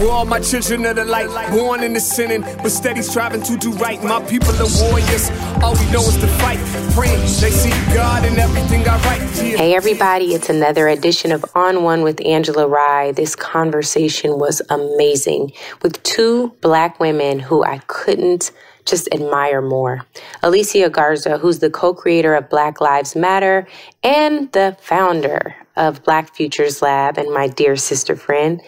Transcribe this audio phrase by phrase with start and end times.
[0.00, 3.54] We're all my children of the light, born in the sinning, but steady striving to
[3.58, 4.02] do right.
[4.02, 5.28] My people are warriors.
[5.62, 6.58] All we know is to fight,
[6.94, 9.20] praying they see God in everything I write.
[9.36, 9.58] Yeah.
[9.58, 13.12] Hey, everybody, it's another edition of On One with Angela Rye.
[13.12, 15.52] This conversation was amazing
[15.82, 18.52] with two black women who I couldn't
[18.86, 20.06] just admire more.
[20.42, 23.68] Alicia Garza, who's the co-creator of Black Lives Matter
[24.02, 28.60] and the founder of Black Futures Lab and my dear sister friend,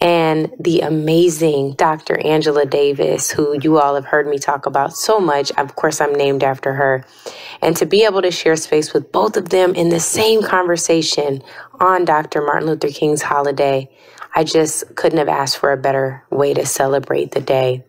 [0.00, 2.18] and the amazing Dr.
[2.24, 5.50] Angela Davis, who you all have heard me talk about so much.
[5.58, 7.04] Of course, I'm named after her.
[7.60, 11.42] And to be able to share space with both of them in the same conversation
[11.80, 12.40] on Dr.
[12.40, 13.90] Martin Luther King's holiday,
[14.34, 17.84] I just couldn't have asked for a better way to celebrate the day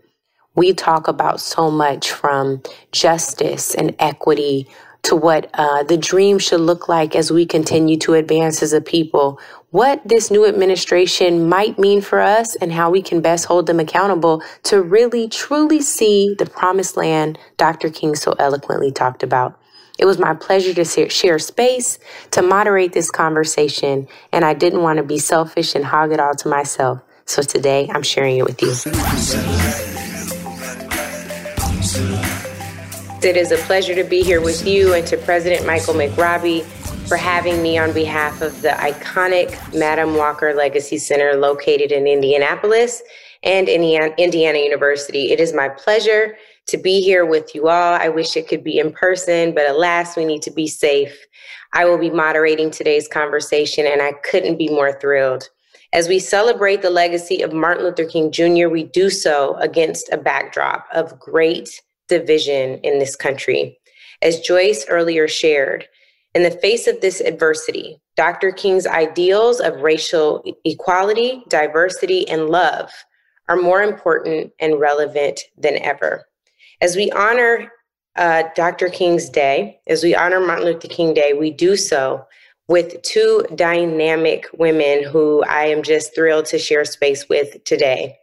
[0.55, 4.67] we talk about so much from justice and equity
[5.05, 8.81] to what uh, the dream should look like as we continue to advance as a
[8.81, 13.67] people, what this new administration might mean for us, and how we can best hold
[13.67, 17.91] them accountable to really truly see the promised land Dr.
[17.91, 19.59] King so eloquently talked about.
[19.99, 21.99] It was my pleasure to share space,
[22.31, 26.33] to moderate this conversation, and I didn't want to be selfish and hog it all
[26.33, 26.99] to myself.
[27.25, 28.73] So today I'm sharing it with you.
[33.23, 36.63] It is a pleasure to be here with you and to President Michael McRobbie
[37.07, 43.01] for having me on behalf of the iconic Madam Walker Legacy Center located in Indianapolis
[43.41, 45.31] and Indiana, Indiana University.
[45.31, 46.35] It is my pleasure
[46.67, 47.93] to be here with you all.
[47.93, 51.17] I wish it could be in person, but alas, we need to be safe.
[51.73, 55.49] I will be moderating today's conversation, and I couldn't be more thrilled.
[55.93, 60.17] As we celebrate the legacy of Martin Luther King Jr., we do so against a
[60.17, 63.77] backdrop of great division in this country.
[64.21, 65.87] As Joyce earlier shared,
[66.33, 68.51] in the face of this adversity, Dr.
[68.51, 72.91] King's ideals of racial equality, diversity, and love
[73.47, 76.25] are more important and relevant than ever.
[76.81, 77.71] As we honor
[78.15, 78.89] uh, Dr.
[78.89, 82.25] King's Day, as we honor Martin Luther King Day, we do so
[82.67, 88.17] with two dynamic women who I am just thrilled to share space with today.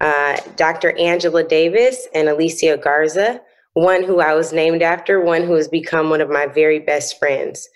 [0.00, 0.96] Uh, Dr.
[0.98, 3.40] Angela Davis and Alicia Garza,
[3.74, 7.18] one who I was named after, one who has become one of my very best
[7.18, 7.68] friends.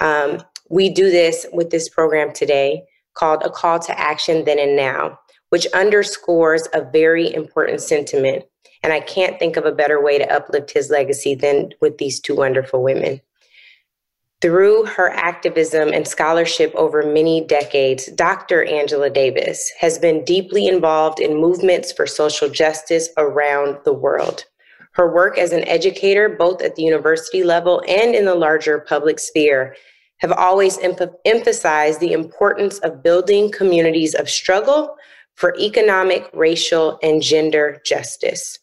[0.00, 2.84] Um, we do this with this program today
[3.14, 5.18] called A Call to Action Then and Now,
[5.50, 8.44] which underscores a very important sentiment.
[8.82, 12.20] And I can't think of a better way to uplift his legacy than with these
[12.20, 13.20] two wonderful women.
[14.42, 18.64] Through her activism and scholarship over many decades, Dr.
[18.64, 24.44] Angela Davis has been deeply involved in movements for social justice around the world.
[24.94, 29.20] Her work as an educator, both at the university level and in the larger public
[29.20, 29.76] sphere,
[30.18, 34.96] have always emph- emphasized the importance of building communities of struggle
[35.36, 38.58] for economic, racial, and gender justice.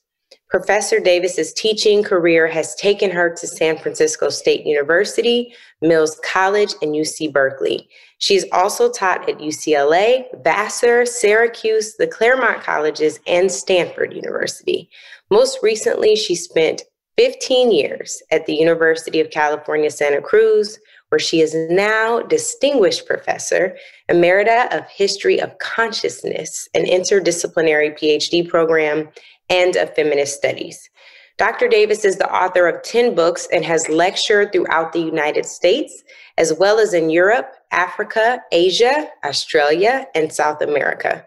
[0.50, 6.96] Professor Davis's teaching career has taken her to San Francisco State University, Mills College, and
[6.96, 7.88] UC Berkeley.
[8.18, 14.90] She's also taught at UCLA, Vassar, Syracuse, the Claremont Colleges, and Stanford University.
[15.30, 16.82] Most recently, she spent
[17.18, 20.80] 15 years at the University of California, Santa Cruz,
[21.10, 23.78] where she is now Distinguished Professor
[24.10, 29.10] Emerita of History of Consciousness, an interdisciplinary PhD program
[29.50, 30.90] and of feminist studies.
[31.38, 31.70] Dr.
[31.70, 36.04] Davis is the author of 10 books and has lectured throughout the United States,
[36.38, 41.26] as well as in Europe, Africa, Asia, Australia, and South America.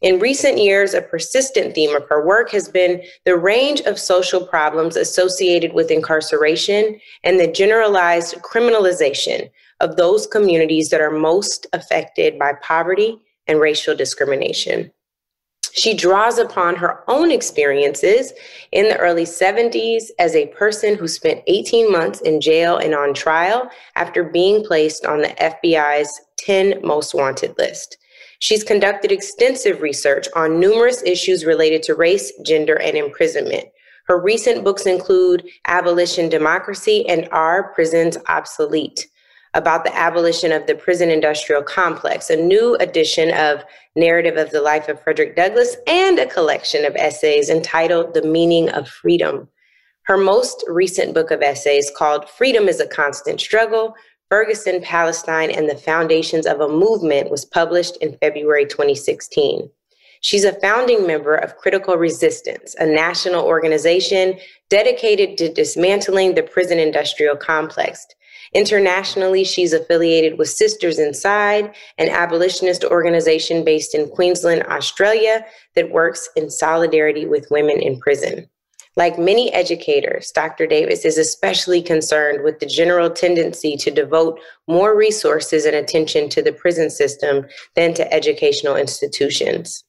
[0.00, 4.44] In recent years, a persistent theme of her work has been the range of social
[4.44, 12.36] problems associated with incarceration and the generalized criminalization of those communities that are most affected
[12.36, 13.16] by poverty
[13.46, 14.90] and racial discrimination.
[15.74, 18.32] She draws upon her own experiences
[18.72, 23.14] in the early 70s as a person who spent 18 months in jail and on
[23.14, 27.96] trial after being placed on the FBI's 10 most wanted list.
[28.40, 33.64] She's conducted extensive research on numerous issues related to race, gender, and imprisonment.
[34.08, 39.06] Her recent books include Abolition Democracy and Are Prisons Obsolete?
[39.54, 43.62] About the abolition of the prison industrial complex, a new edition of
[43.94, 48.70] narrative of the life of Frederick Douglass, and a collection of essays entitled The Meaning
[48.70, 49.48] of Freedom.
[50.04, 53.94] Her most recent book of essays, called Freedom is a Constant Struggle
[54.30, 59.68] Ferguson, Palestine, and the Foundations of a Movement, was published in February 2016.
[60.22, 64.38] She's a founding member of Critical Resistance, a national organization
[64.70, 68.06] dedicated to dismantling the prison industrial complex
[68.54, 75.44] Internationally, she's affiliated with Sisters Inside, an abolitionist organization based in Queensland, Australia,
[75.74, 78.48] that works in solidarity with women in prison.
[78.94, 80.66] Like many educators, Dr.
[80.66, 84.38] Davis is especially concerned with the general tendency to devote
[84.68, 89.82] more resources and attention to the prison system than to educational institutions.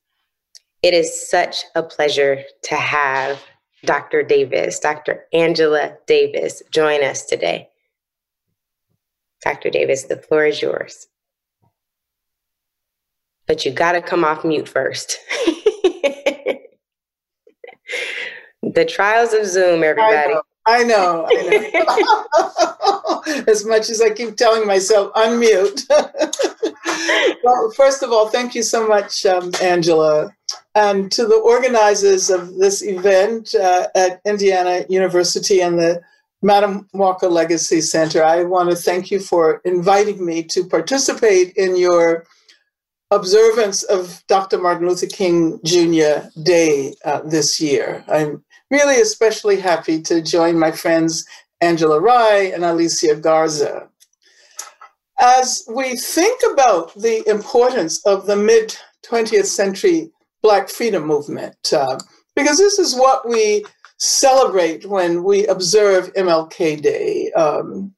[0.81, 3.41] It is such a pleasure to have
[3.85, 4.23] Dr.
[4.23, 5.25] Davis, Dr.
[5.33, 7.67] Angela Davis, join us today.
[9.43, 9.69] Dr.
[9.69, 11.07] Davis, the floor is yours.
[13.45, 15.17] But you got to come off mute first.
[18.63, 20.33] the trials of Zoom, everybody.
[20.65, 21.33] I know, I
[23.25, 23.43] know.
[23.47, 25.83] as much as I keep telling myself, unmute.
[27.43, 30.33] well, first of all, thank you so much, um, Angela.
[30.75, 36.01] And to the organizers of this event uh, at Indiana University and the
[36.43, 41.77] Madam Walker Legacy Center, I want to thank you for inviting me to participate in
[41.77, 42.25] your
[43.11, 44.59] observance of Dr.
[44.59, 46.27] Martin Luther King Jr.
[46.43, 48.03] Day uh, this year.
[48.09, 51.25] I'm really especially happy to join my friends
[51.61, 53.87] Angela Rye and Alicia Garza.
[55.21, 58.75] As we think about the importance of the mid
[59.05, 60.11] 20th century
[60.41, 61.97] Black freedom movement, uh,
[62.35, 63.63] because this is what we
[64.03, 67.31] celebrate when we observe MLK Day.
[67.31, 67.93] Um,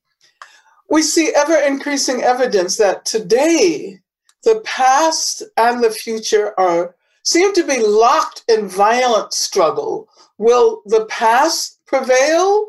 [0.87, 3.99] we see ever increasing evidence that today
[4.43, 10.07] the past and the future are seem to be locked in violent struggle.
[10.37, 12.67] Will the past prevail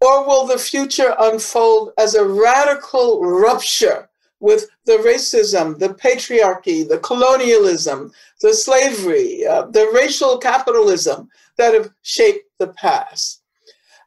[0.00, 4.08] or will the future unfold as a radical rupture
[4.38, 11.90] with the racism, the patriarchy, the colonialism, the slavery, uh, the racial capitalism that have
[12.02, 13.42] shaped the past.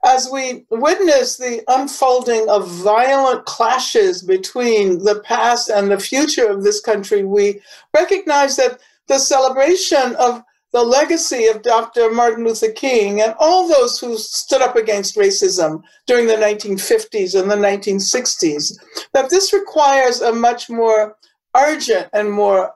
[0.03, 6.63] As we witness the unfolding of violent clashes between the past and the future of
[6.63, 7.61] this country, we
[7.93, 12.11] recognize that the celebration of the legacy of Dr.
[12.11, 17.51] Martin Luther King and all those who stood up against racism during the 1950s and
[17.51, 18.73] the 1960s,
[19.13, 21.17] that this requires a much more
[21.55, 22.71] urgent and more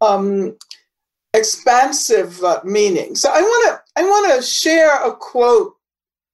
[0.00, 0.56] um,
[1.36, 3.14] expansive uh, meaning.
[3.14, 5.74] So I want to I want to share a quote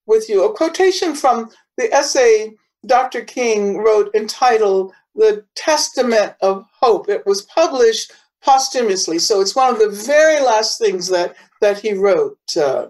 [0.06, 2.54] with you, a quotation from the essay
[2.86, 3.24] Dr.
[3.24, 8.12] King wrote entitled "The Testament of Hope." It was published
[8.42, 12.56] posthumously, so it's one of the very last things that that he wrote.
[12.56, 12.88] Uh,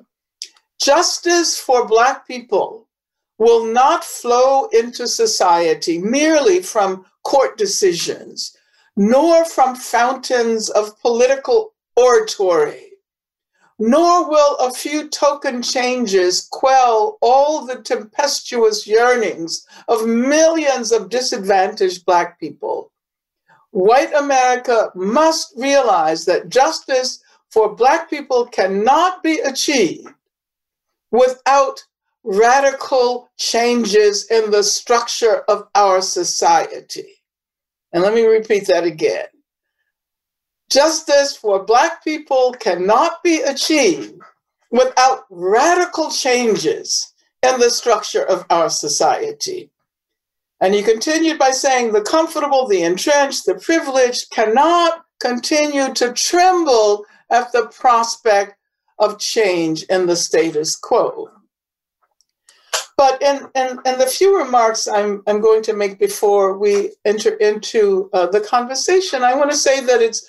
[0.80, 2.88] Justice for Black people
[3.38, 8.56] will not flow into society merely from court decisions,
[8.96, 12.92] nor from fountains of political oratory,
[13.78, 22.04] nor will a few token changes quell all the tempestuous yearnings of millions of disadvantaged
[22.04, 22.92] Black people.
[23.70, 30.08] White America must realize that justice for Black people cannot be achieved
[31.10, 31.82] without
[32.24, 37.22] radical changes in the structure of our society.
[37.92, 39.26] And let me repeat that again.
[40.72, 44.18] Justice for Black people cannot be achieved
[44.70, 49.70] without radical changes in the structure of our society.
[50.62, 57.04] And he continued by saying, the comfortable, the entrenched, the privileged cannot continue to tremble
[57.28, 58.54] at the prospect
[58.98, 61.28] of change in the status quo.
[62.96, 67.34] But in, in, in the few remarks I'm, I'm going to make before we enter
[67.34, 70.24] into uh, the conversation, I want to say that it's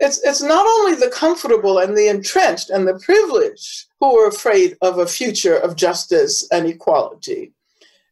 [0.00, 4.76] it's, it's not only the comfortable and the entrenched and the privileged who are afraid
[4.80, 7.52] of a future of justice and equality,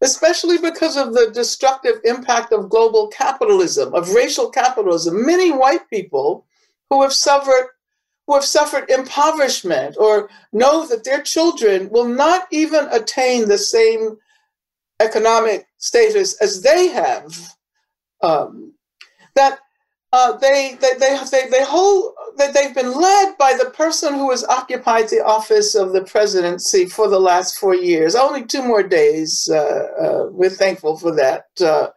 [0.03, 5.25] especially because of the destructive impact of global capitalism, of racial capitalism.
[5.25, 6.47] Many white people
[6.91, 7.71] who have suffered
[8.27, 14.19] who have suffered impoverishment or know that their children will not even attain the same
[15.01, 17.55] economic status as they have,
[18.23, 18.75] um,
[19.35, 19.61] that
[20.13, 24.31] uh, they, they, they, they, they hold, that they've been led by the person who
[24.31, 28.15] has occupied the office of the presidency for the last four years.
[28.15, 29.49] Only two more days.
[29.53, 31.47] Uh, uh, we're thankful for that.
[31.61, 31.89] Uh,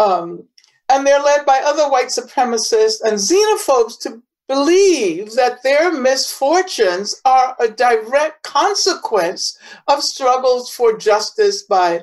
[0.00, 0.44] um,
[0.88, 7.54] and they're led by other white supremacists and xenophobes to believe that their misfortunes are
[7.60, 12.02] a direct consequence of struggles for justice by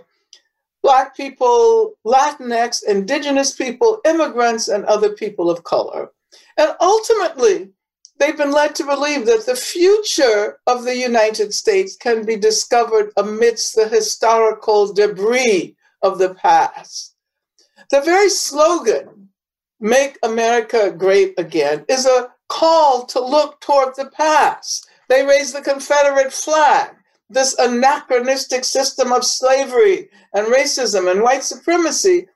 [0.86, 6.12] Black people, Latinx, Indigenous people, immigrants, and other people of color.
[6.60, 7.72] And ultimately,
[8.20, 13.12] they've been led to believe that the future of the United States can be discovered
[13.18, 17.16] amidst the historical debris of the past.
[17.90, 19.30] The very slogan,
[19.80, 24.88] Make America Great Again, is a call to look toward the past.
[25.10, 26.96] They raise the Confederate flag,
[27.30, 32.28] this anachronistic system of slavery and racism and white supremacy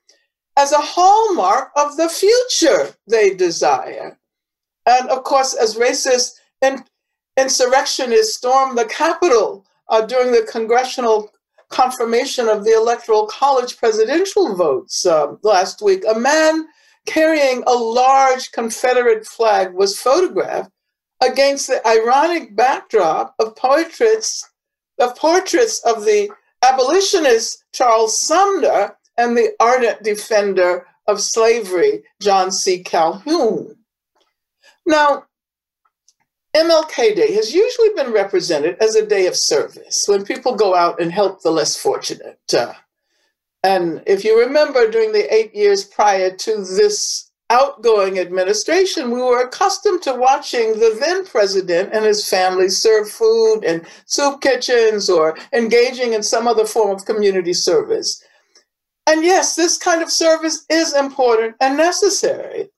[0.57, 4.17] as a hallmark of the future they desire.
[4.85, 6.83] And of course, as racist in-
[7.37, 11.31] insurrectionists stormed the Capitol uh, during the congressional
[11.69, 16.67] confirmation of the Electoral College presidential votes uh, last week, a man
[17.05, 20.71] carrying a large Confederate flag was photographed
[21.21, 24.49] against the ironic backdrop of portraits
[24.99, 26.29] of portraits of the
[26.61, 32.83] abolitionist Charles Sumner and the ardent defender of slavery, John C.
[32.83, 33.75] Calhoun.
[34.85, 35.25] Now,
[36.55, 40.99] MLK Day has usually been represented as a day of service when people go out
[40.99, 42.39] and help the less fortunate.
[42.53, 42.73] Uh,
[43.63, 49.43] and if you remember, during the eight years prior to this outgoing administration, we were
[49.43, 55.37] accustomed to watching the then president and his family serve food in soup kitchens or
[55.53, 58.23] engaging in some other form of community service.
[59.07, 62.69] And yes, this kind of service is important and necessary.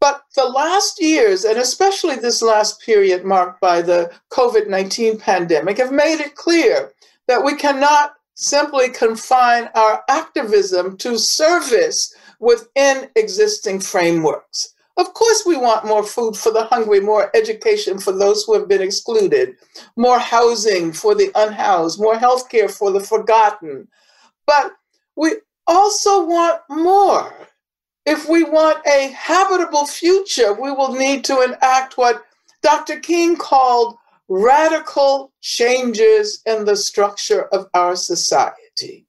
[0.00, 5.78] But the last years, and especially this last period marked by the COVID 19 pandemic,
[5.78, 6.92] have made it clear
[7.28, 14.74] that we cannot simply confine our activism to service within existing frameworks.
[14.98, 18.66] Of course, we want more food for the hungry, more education for those who have
[18.66, 19.56] been excluded,
[19.96, 23.88] more housing for the unhoused, more health care for the forgotten.
[24.46, 24.72] But
[25.16, 25.32] we
[25.66, 27.32] also want more.
[28.06, 32.22] If we want a habitable future, we will need to enact what
[32.62, 33.00] Dr.
[33.00, 33.96] King called
[34.28, 39.05] radical changes in the structure of our society.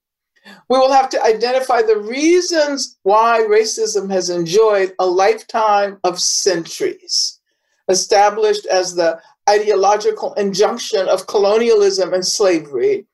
[0.69, 7.39] We will have to identify the reasons why racism has enjoyed a lifetime of centuries,
[7.87, 13.05] established as the ideological injunction of colonialism and slavery,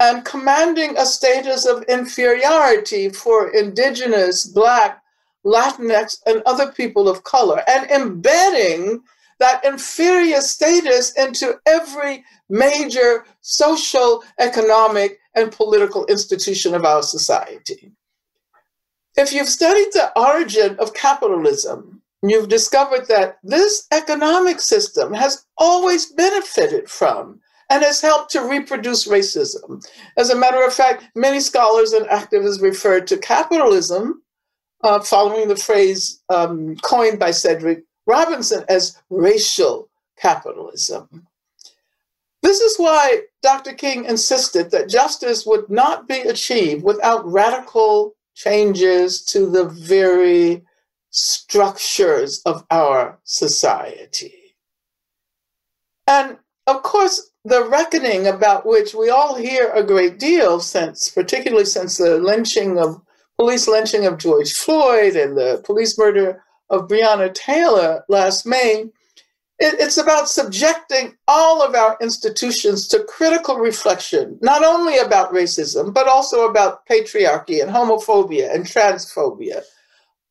[0.00, 5.02] and commanding a status of inferiority for indigenous, black,
[5.44, 9.02] Latinx, and other people of color, and embedding
[9.40, 17.92] that inferior status into every major social, economic, and political institution of our society.
[19.16, 26.06] If you've studied the origin of capitalism, you've discovered that this economic system has always
[26.06, 29.84] benefited from and has helped to reproduce racism.
[30.16, 34.22] As a matter of fact, many scholars and activists refer to capitalism,
[34.82, 39.88] uh, following the phrase um, coined by Cedric Robinson, as racial
[40.18, 41.26] capitalism.
[42.44, 43.72] This is why Dr.
[43.72, 50.62] King insisted that justice would not be achieved without radical changes to the very
[51.08, 54.56] structures of our society.
[56.06, 56.36] And
[56.66, 61.96] of course, the reckoning about which we all hear a great deal since, particularly since
[61.96, 63.00] the lynching of
[63.38, 68.90] police lynching of George Floyd and the police murder of Breonna Taylor last May,
[69.58, 75.94] it, it's about subjecting all of our institutions to critical reflection, not only about racism,
[75.94, 79.62] but also about patriarchy and homophobia and transphobia.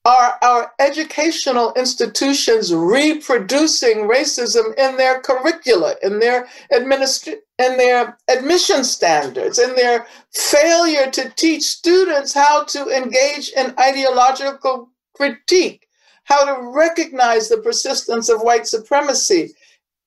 [0.06, 8.84] Are our educational institutions reproducing racism in their curricula, in their administ- in their admission
[8.84, 15.88] standards, in their failure to teach students how to engage in ideological critique,
[16.24, 19.54] how to recognize the persistence of white supremacy,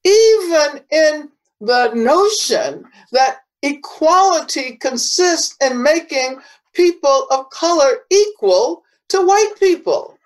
[0.04, 1.30] even in
[1.60, 6.40] the notion that equality consists in making
[6.72, 10.18] people of color equal to white people?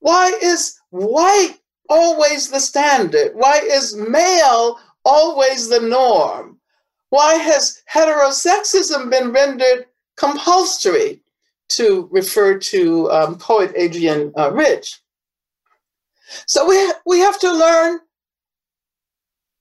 [0.00, 1.56] Why is white
[1.88, 3.32] always the standard?
[3.34, 6.58] Why is male always the norm?
[7.10, 9.86] Why has heterosexism been rendered
[10.20, 11.22] compulsory,
[11.70, 15.00] to refer to um, poet Adrienne uh, Rich?
[16.46, 18.00] So we, we have to learn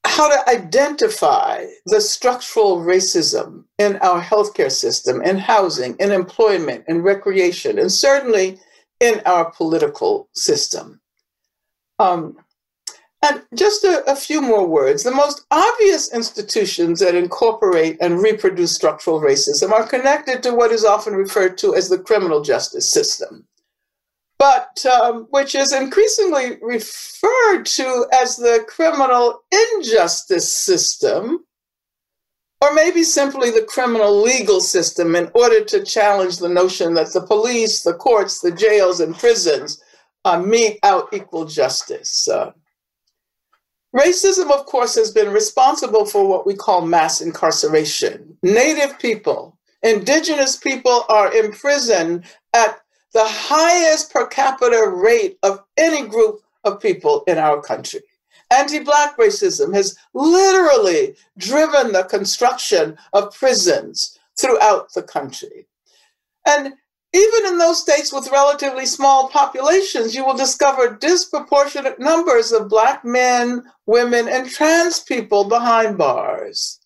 [0.06, 7.02] how to identify the structural racism in our healthcare system, in housing, in employment, in
[7.02, 8.60] recreation, and certainly
[9.00, 11.02] in our political system.
[12.00, 12.38] Um,
[13.22, 15.04] and just a, a, few more words.
[15.04, 20.86] The most obvious institutions that incorporate and reproduce structural racism are connected to what is
[20.86, 23.46] often referred to as the criminal justice system
[24.40, 31.46] but um, which is increasingly referred to as the criminal injustice system,
[32.62, 37.22] or maybe simply the criminal legal system in order to challenge the notion that the
[37.22, 39.82] police, the courts, the jails, and prisons
[40.24, 42.28] uh, mete out equal justice.
[42.28, 42.52] Uh,
[43.96, 48.38] racism, of course, has been responsible for what we call mass incarceration.
[48.42, 52.80] Native people, indigenous people are imprisoned at
[53.14, 58.02] the highest per capita rate of any group of people in our country.
[58.52, 65.68] Anti Black racism has literally driven the construction of prisons throughout the country.
[66.48, 66.74] And
[67.14, 73.04] even in those states with relatively small populations, you will discover disproportionate numbers of Black
[73.04, 76.80] men, women, and trans people behind bars.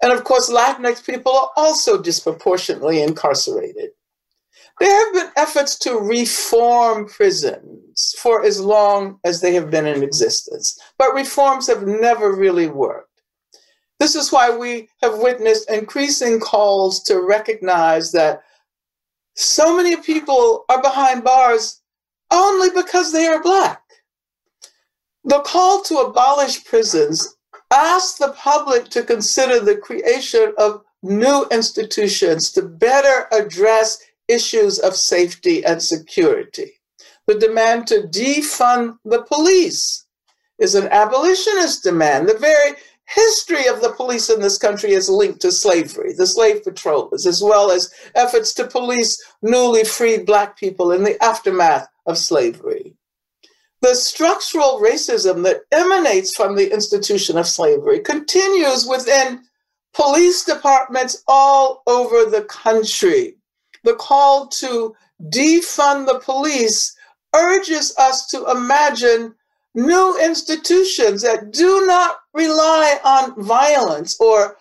[0.00, 3.90] And of course, Latinx people are also disproportionately incarcerated.
[4.80, 10.02] There have been efforts to reform prisons for as long as they have been in
[10.02, 13.22] existence, but reforms have never really worked.
[13.98, 18.42] This is why we have witnessed increasing calls to recognize that
[19.34, 21.80] so many people are behind bars
[22.30, 23.82] only because they are Black.
[25.24, 27.36] The call to abolish prisons
[27.72, 34.94] asks the public to consider the creation of new institutions to better address issues of
[34.94, 36.72] safety and security.
[37.26, 40.06] The demand to defund the police
[40.58, 42.28] is an abolitionist demand.
[42.28, 46.62] The very history of the police in this country is linked to slavery, the slave
[46.62, 52.18] patrols, as well as efforts to police newly freed Black people in the aftermath of
[52.18, 52.94] slavery.
[53.80, 59.42] The structural racism that emanates from the institution of slavery continues within
[59.94, 63.37] police departments all over the country
[63.84, 64.94] the call to
[65.30, 66.96] defund the police
[67.34, 69.34] urges us to imagine
[69.74, 74.56] new institutions that do not rely on violence or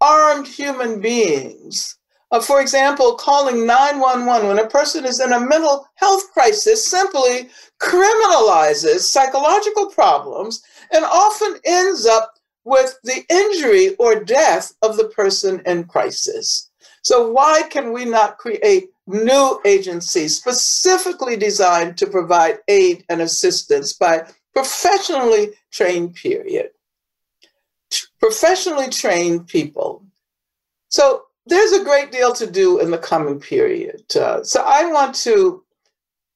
[0.00, 1.96] armed human beings.
[2.32, 7.50] Uh, for example, calling 911 when a person is in a mental health crisis simply
[7.78, 15.60] criminalizes psychological problems and often ends up with the injury or death of the person
[15.66, 16.70] in crisis.
[17.02, 23.92] So, why can we not create new agencies specifically designed to provide aid and assistance
[23.92, 26.70] by professionally trained period?
[28.20, 30.04] Professionally trained people.
[30.88, 34.04] So, there's a great deal to do in the coming period.
[34.14, 35.64] Uh, so, I want to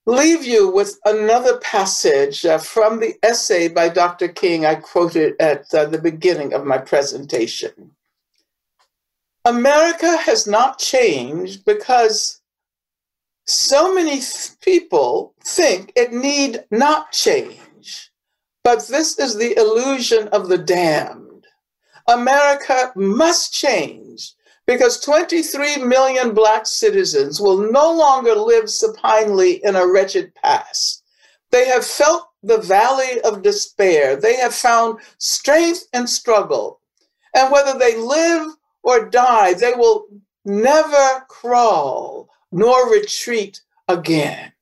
[0.06, 4.28] leave you with another passage uh, from the essay by Dr.
[4.28, 7.95] King I quoted at uh, the beginning of my presentation.
[9.46, 12.40] America has not changed because
[13.46, 18.10] so many th- people think it need not change.
[18.64, 21.46] But this is the illusion of the damned.
[22.08, 24.32] America must change
[24.66, 31.04] because 23 million Black citizens will no longer live supinely in a wretched past.
[31.52, 34.16] They have felt the valley of despair.
[34.16, 36.80] They have found strength and struggle.
[37.32, 38.56] And whether they live
[38.86, 40.06] or die, they will
[40.44, 44.52] never crawl nor retreat again.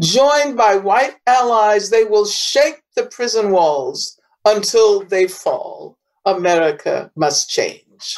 [0.00, 5.98] Joined by white allies, they will shake the prison walls until they fall.
[6.24, 8.16] America must change.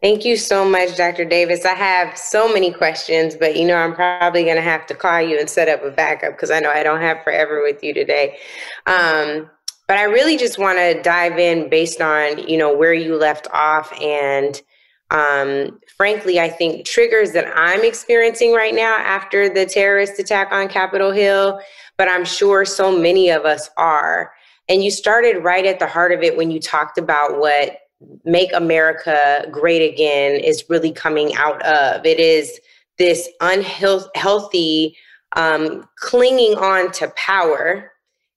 [0.00, 1.26] Thank you so much, Dr.
[1.26, 1.66] Davis.
[1.66, 5.20] I have so many questions, but you know, I'm probably going to have to call
[5.20, 7.92] you and set up a backup because I know I don't have forever with you
[7.92, 8.38] today.
[8.86, 9.50] Um,
[9.90, 13.48] but I really just want to dive in based on, you know, where you left
[13.52, 14.62] off and
[15.10, 20.68] um, frankly, I think triggers that I'm experiencing right now after the terrorist attack on
[20.68, 21.60] Capitol Hill,
[21.98, 24.32] but I'm sure so many of us are.
[24.68, 27.78] And you started right at the heart of it when you talked about what
[28.24, 32.06] Make America Great Again is really coming out of.
[32.06, 32.60] It is
[32.96, 34.96] this unhealthy
[35.34, 37.90] um, clinging on to power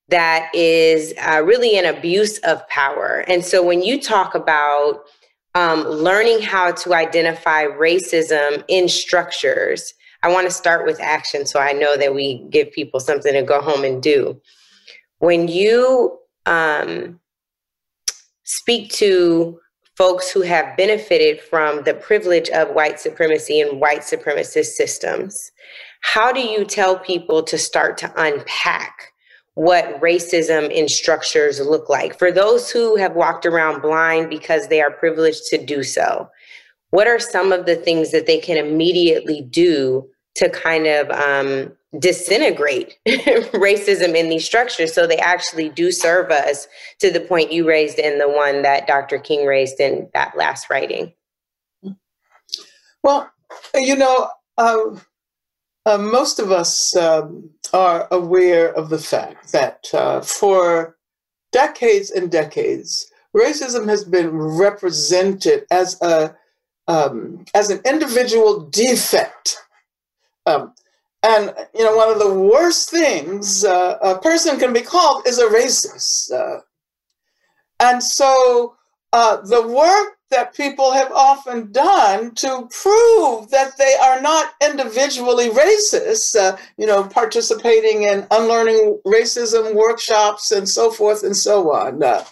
[0.09, 3.23] that is uh, really an abuse of power.
[3.27, 5.05] And so when you talk about
[5.55, 11.59] um, learning how to identify racism in structures, I want to start with action so
[11.59, 14.41] I know that we give people something to go home and do.
[15.19, 17.19] When you um,
[18.43, 19.59] speak to
[19.95, 25.51] folks who have benefited from the privilege of white supremacy and white supremacist systems,
[26.01, 29.12] how do you tell people to start to unpack
[29.55, 32.17] what racism in structures look like.
[32.17, 36.29] For those who have walked around blind because they are privileged to do so,
[36.89, 41.71] what are some of the things that they can immediately do to kind of um,
[41.99, 46.67] disintegrate racism in these structures so they actually do serve us
[46.99, 49.19] to the point you raised in the one that Dr.
[49.19, 51.13] King raised in that last writing.
[53.03, 53.29] Well,
[53.75, 54.99] you know, uh,
[55.85, 60.97] uh, most of us um, are aware of the fact that uh, for
[61.51, 66.35] decades and decades, racism has been represented as a
[66.87, 69.57] um, as an individual defect.
[70.45, 70.73] Um,
[71.23, 75.39] and you know, one of the worst things uh, a person can be called is
[75.39, 76.31] a racist.
[76.31, 76.59] Uh,
[77.79, 78.75] and so,
[79.13, 85.49] uh, the work that people have often done to prove that they are not individually
[85.49, 92.01] racist, uh, you know, participating in unlearning racism workshops and so forth and so on,
[92.01, 92.23] uh,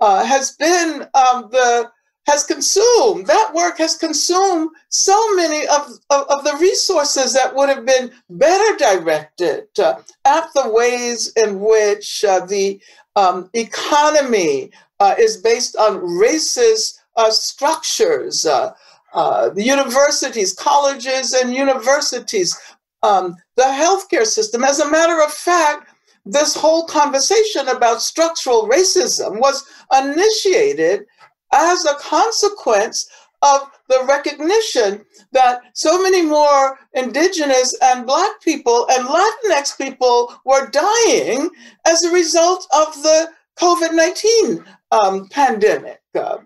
[0.00, 1.90] uh, has been um, the
[2.26, 7.68] has consumed that work has consumed so many of, of, of the resources that would
[7.68, 12.80] have been better directed uh, at the ways in which uh, the
[13.14, 18.72] um, economy uh, is based on racist uh, structures uh,
[19.14, 22.58] uh, the universities colleges and universities
[23.02, 25.88] um, the healthcare system as a matter of fact
[26.24, 29.64] this whole conversation about structural racism was
[30.02, 31.06] initiated
[31.52, 33.08] as a consequence
[33.42, 40.68] of the recognition that so many more indigenous and black people and Latinx people were
[40.70, 41.48] dying
[41.86, 46.00] as a result of the COVID 19 um, pandemic.
[46.14, 46.38] Uh,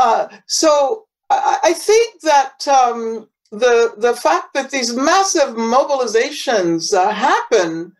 [0.00, 7.10] uh, so I, I, think that um, the, the fact that these massive mobilizations uh,
[7.10, 7.92] happen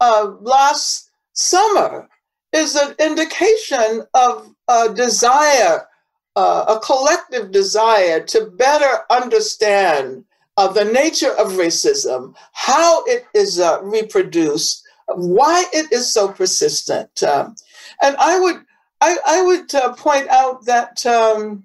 [0.00, 2.08] uh, last summer
[2.52, 5.86] is an indication of a desire,
[6.36, 10.24] uh, a collective desire to better understand
[10.56, 17.22] uh, the nature of racism, how it is uh, reproduced, why it is so persistent.
[17.22, 17.56] Um,
[18.02, 18.64] and I would,
[19.04, 21.64] I, I would uh, point out that um,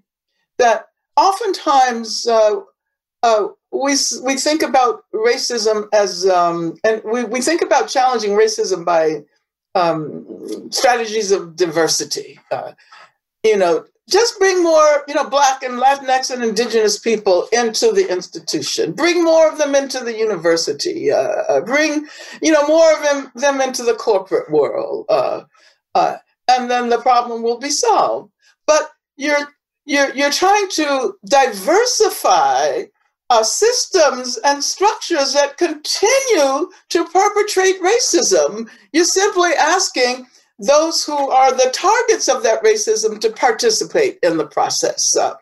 [0.58, 2.62] that oftentimes uh,
[3.24, 8.84] uh, we we think about racism as um, and we, we think about challenging racism
[8.84, 9.24] by
[9.74, 12.40] um, strategies of diversity.
[12.52, 12.74] Uh,
[13.46, 18.12] you know, just bring more, you know, Black and Latinx and Indigenous people into the
[18.12, 18.92] institution.
[18.92, 21.10] Bring more of them into the university.
[21.10, 22.06] Uh, uh, bring,
[22.42, 25.44] you know, more of them them into the corporate world, uh,
[25.96, 26.18] uh
[26.50, 28.32] and then the problem will be solved.
[28.66, 29.48] But you're
[29.86, 32.84] you're you're trying to diversify
[33.44, 38.68] systems and structures that continue to perpetrate racism.
[38.92, 40.26] You're simply asking
[40.58, 45.16] those who are the targets of that racism to participate in the process.
[45.16, 45.36] Uh,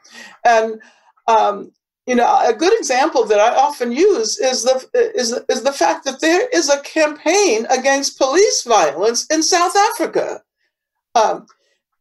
[0.45, 0.81] and
[1.27, 1.71] um,
[2.05, 6.05] you know, a good example that I often use is the is, is the fact
[6.05, 10.41] that there is a campaign against police violence in South Africa,
[11.17, 11.47] um,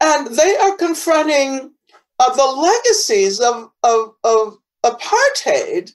[0.00, 1.72] and they are confronting
[2.18, 5.92] uh, the legacies of, of, of apartheid.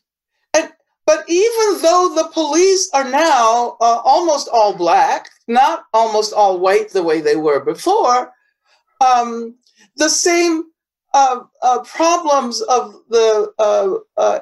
[0.54, 0.72] And
[1.06, 6.90] but even though the police are now uh, almost all black, not almost all white
[6.90, 8.32] the way they were before,
[9.02, 9.56] um,
[9.98, 10.64] the same
[11.14, 14.40] uh, uh, problems of the uh, uh,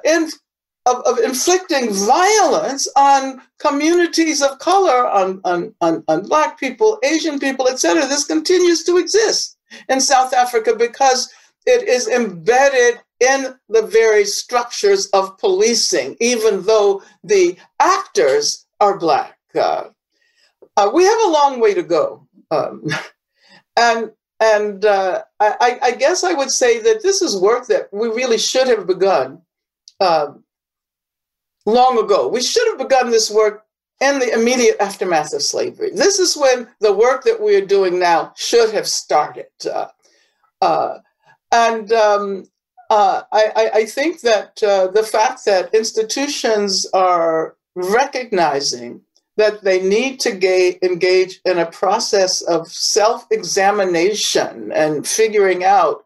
[0.85, 7.39] of, of, inflicting violence on communities of color, on, on, on, on black people, Asian
[7.39, 8.07] people, etc.
[8.07, 9.57] This continues to exist
[9.89, 11.31] in South Africa because
[11.65, 19.37] it is embedded in the very structures of policing, even though the actors are Black.
[19.53, 19.89] Uh,
[20.77, 22.27] uh, we have a long way to go.
[22.51, 22.83] Um,
[23.77, 24.11] and
[24.41, 28.37] and uh, I, I, guess I would say that this is work that we really
[28.37, 29.41] should have begun
[29.99, 30.45] um,
[31.69, 32.27] long ago.
[32.27, 33.65] We should have begun this work
[34.01, 35.91] in the immediate aftermath of slavery.
[35.93, 39.47] This is when the work that we are doing now should have started.
[39.65, 39.87] Uh,
[40.61, 40.99] uh,
[41.51, 42.45] and um,
[42.89, 49.01] uh, I, I, think that uh, the fact that institutions are recognizing
[49.37, 56.05] that they need to ga- engage in a process of self examination and figuring out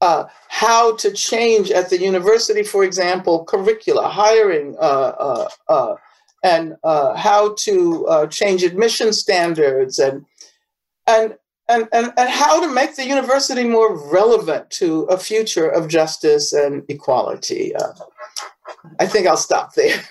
[0.00, 5.94] uh, how to change at the university, for example, curricula, hiring, uh, uh, uh,
[6.42, 6.76] and
[7.16, 10.26] how to change admission standards and
[11.06, 15.88] and and, and, and how to make the university more relevant to a future of
[15.88, 17.72] justice and equality.
[18.98, 20.02] I think I'll stop there.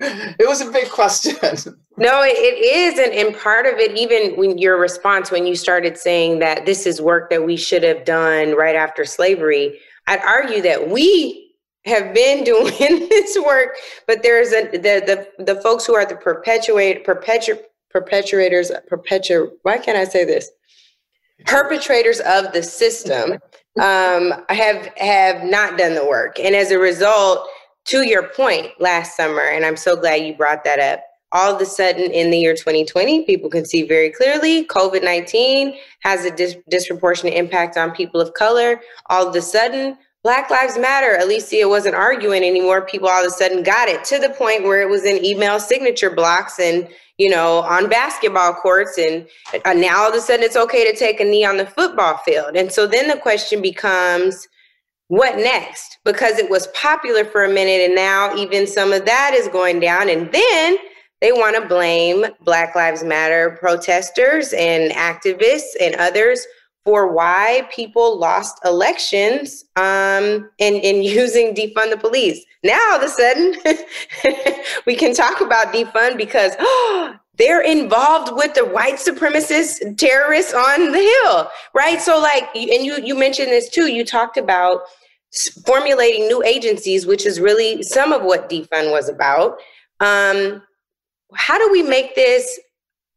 [0.00, 1.36] it was a big question.
[1.96, 2.98] No, it is.
[2.98, 6.86] And, and part of it, even when your response, when you started saying that this
[6.86, 11.50] is work that we should have done right after slavery, I'd argue that we
[11.84, 16.16] have been doing this work, but there's a the the, the folks who are the
[16.16, 17.58] perpetuate perpetu,
[17.94, 20.50] perpetuators perpetu why can't I say this?
[21.44, 23.32] Perpetrators of the system
[23.78, 27.46] um, have have not done the work, and as a result,
[27.90, 31.02] to your point last summer, and I'm so glad you brought that up.
[31.32, 35.76] All of a sudden, in the year 2020, people can see very clearly COVID 19
[36.00, 38.80] has a dis- disproportionate impact on people of color.
[39.06, 41.18] All of a sudden, Black Lives Matter.
[41.20, 42.82] Alicia wasn't arguing anymore.
[42.82, 45.58] People all of a sudden got it to the point where it was in email
[45.58, 46.86] signature blocks and,
[47.18, 48.98] you know, on basketball courts.
[48.98, 49.26] And
[49.64, 52.18] uh, now all of a sudden it's okay to take a knee on the football
[52.18, 52.54] field.
[52.54, 54.46] And so then the question becomes,
[55.10, 55.98] what next?
[56.04, 59.80] Because it was popular for a minute and now even some of that is going
[59.80, 60.08] down.
[60.08, 60.78] And then
[61.20, 66.46] they want to blame Black Lives Matter protesters and activists and others
[66.84, 72.44] for why people lost elections um, in, in using defund the police.
[72.62, 73.56] Now, all of a sudden,
[74.86, 80.92] we can talk about defund because oh, they're involved with the white supremacist terrorists on
[80.92, 82.00] the hill, right?
[82.00, 83.86] So, like, and you you mentioned this too.
[83.86, 84.82] You talked about
[85.64, 89.58] formulating new agencies, which is really some of what defund was about.
[90.00, 90.62] Um,
[91.34, 92.58] how do we make this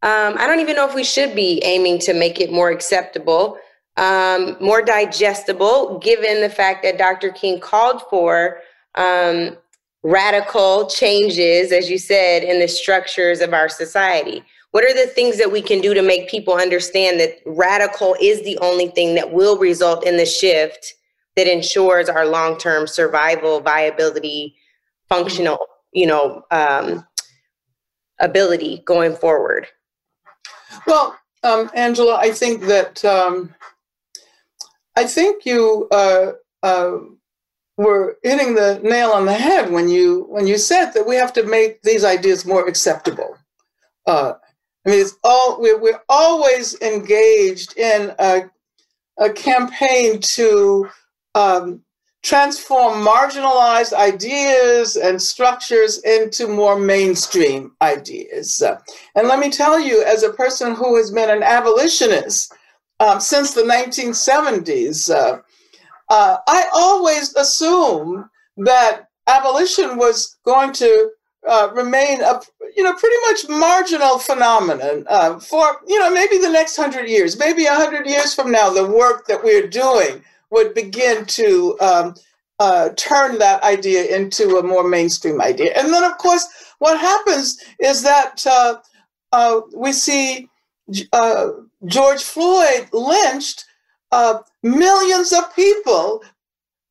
[0.03, 3.57] um, I don't even know if we should be aiming to make it more acceptable,
[3.95, 7.29] um, more digestible, given the fact that Dr.
[7.29, 8.59] King called for
[8.95, 9.55] um,
[10.03, 14.43] radical changes, as you said, in the structures of our society.
[14.71, 18.43] What are the things that we can do to make people understand that radical is
[18.43, 20.95] the only thing that will result in the shift
[21.35, 24.55] that ensures our long-term survival, viability,
[25.09, 25.59] functional,
[25.91, 27.05] you know, um,
[28.19, 29.67] ability going forward?
[30.87, 33.53] Well, um, Angela, I think that um,
[34.95, 36.97] I think you uh, uh,
[37.77, 41.33] were hitting the nail on the head when you when you said that we have
[41.33, 43.37] to make these ideas more acceptable.
[44.05, 44.33] Uh,
[44.85, 48.49] I mean, it's all we're, we're always engaged in a,
[49.17, 50.89] a campaign to
[51.35, 51.81] um,
[52.23, 58.63] transform marginalized ideas and structures into more mainstream ideas.
[59.15, 62.53] And let me tell you, as a person who has been an abolitionist
[62.99, 65.39] um, since the 1970s, uh,
[66.09, 68.25] uh, I always assumed
[68.57, 71.09] that abolition was going to
[71.47, 72.39] uh, remain a
[72.75, 77.37] you know pretty much marginal phenomenon uh, for you know maybe the next hundred years,
[77.37, 82.15] maybe a hundred years from now, the work that we're doing would begin to um,
[82.59, 85.73] uh, turn that idea into a more mainstream idea.
[85.75, 86.45] And then, of course,
[86.77, 88.75] what happens is that uh,
[89.31, 90.47] uh, we see
[91.11, 91.47] uh,
[91.87, 93.65] George Floyd lynched.
[94.11, 96.23] Uh, millions of people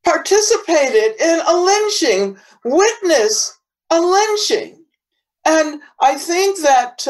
[0.05, 4.85] participated in a lynching, witness a lynching.
[5.45, 7.07] And I think that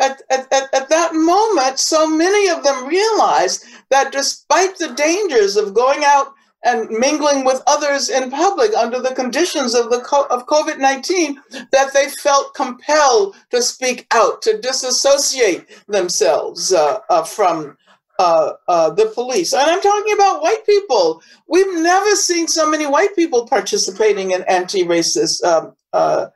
[0.00, 5.56] uh, at, at, at, that moment, so many of them realized that despite the dangers
[5.56, 6.34] of going out
[6.64, 9.98] and mingling with others in public under the conditions of the
[10.30, 11.36] of COVID-19
[11.70, 17.76] that they felt compelled to speak out to disassociate themselves uh, uh, from
[18.18, 19.54] uh, uh the police.
[19.54, 21.22] And I'm talking about white people.
[21.48, 26.26] We've never seen so many white people participating in anti-racist um, uh,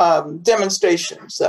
[0.00, 1.40] um, demonstrations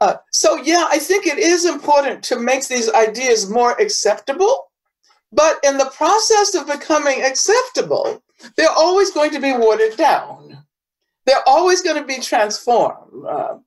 [0.00, 4.70] uh, so yeah, I think it is important to make these ideas more acceptable,
[5.32, 8.22] but in the process of becoming acceptable,
[8.56, 10.64] they're always going to be watered down.
[11.26, 13.26] They're always going to be transformed.
[13.28, 13.58] Uh,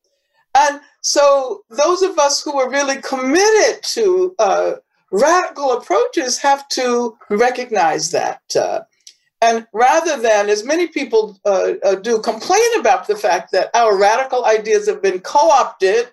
[0.58, 4.74] and so those of us who are really committed to uh,
[5.12, 8.42] radical approaches have to recognize that.
[8.56, 8.82] Uh,
[9.42, 13.98] and rather than, as many people uh, uh, do, complain about the fact that our
[13.98, 16.10] radical ideas have been co opted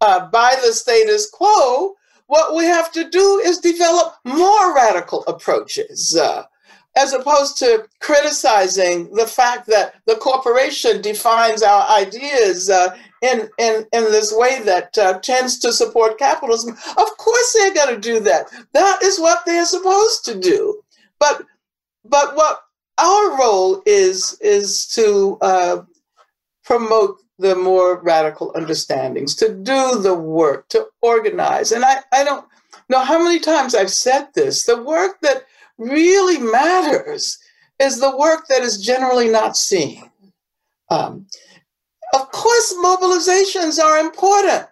[0.00, 1.94] uh, by the status quo,
[2.26, 6.16] what we have to do is develop more radical approaches.
[6.16, 6.44] Uh,
[6.96, 13.86] as opposed to criticizing the fact that the corporation defines our ideas uh, in, in,
[13.92, 16.70] in this way that uh, tends to support capitalism.
[16.70, 18.46] Of course, they're going to do that.
[18.72, 20.80] That is what they're supposed to do.
[21.18, 21.42] But,
[22.04, 22.62] but what
[22.98, 25.82] our role is, is to uh,
[26.64, 31.72] promote the more radical understandings, to do the work, to organize.
[31.72, 32.46] And I, I don't
[32.88, 34.64] know how many times I've said this.
[34.64, 35.44] The work that
[35.78, 37.38] really matters
[37.78, 40.10] is the work that is generally not seen.
[40.88, 41.26] Um,
[42.14, 44.66] of course, mobilizations are important,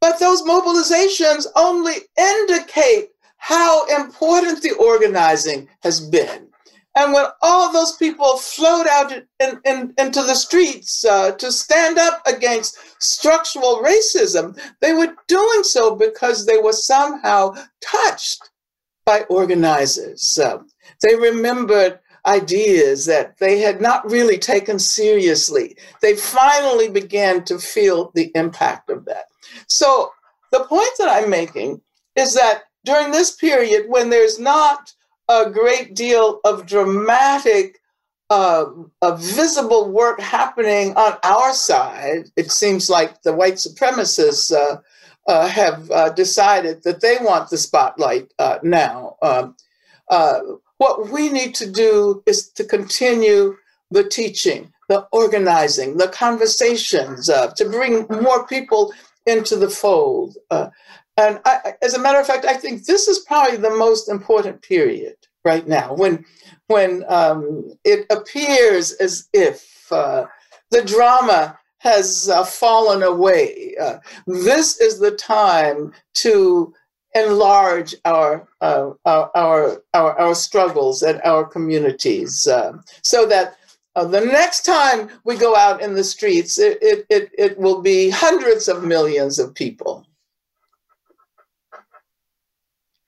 [0.00, 6.48] but those mobilizations only indicate how important the organizing has been.
[6.96, 11.98] And when all those people flowed out in, in, into the streets uh, to stand
[11.98, 18.48] up against structural racism, they were doing so because they were somehow touched
[19.04, 20.38] by organizers.
[20.38, 20.58] Uh,
[21.02, 25.76] they remembered ideas that they had not really taken seriously.
[26.00, 29.26] They finally began to feel the impact of that.
[29.68, 30.12] So,
[30.52, 31.80] the point that I'm making
[32.16, 34.92] is that during this period, when there's not
[35.28, 37.80] a great deal of dramatic,
[38.30, 38.66] uh,
[39.16, 44.80] visible work happening on our side, it seems like the white supremacists uh,
[45.26, 49.16] uh, have uh, decided that they want the spotlight uh, now.
[49.22, 49.56] Um,
[50.10, 50.40] uh,
[50.78, 53.56] what we need to do is to continue
[53.90, 58.92] the teaching, the organizing, the conversations, uh, to bring more people
[59.26, 60.36] into the fold.
[60.50, 60.68] Uh,
[61.16, 64.62] and I, as a matter of fact, I think this is probably the most important
[64.62, 66.24] period right now when,
[66.66, 70.26] when um, it appears as if uh,
[70.70, 73.74] the drama has uh, fallen away.
[73.80, 76.72] Uh, this is the time to
[77.14, 79.30] enlarge our, uh, our,
[79.94, 82.72] our, our, struggles and our communities uh,
[83.02, 83.56] so that
[83.94, 87.80] uh, the next time we go out in the streets, it, it, it, it will
[87.80, 90.04] be hundreds of millions of people.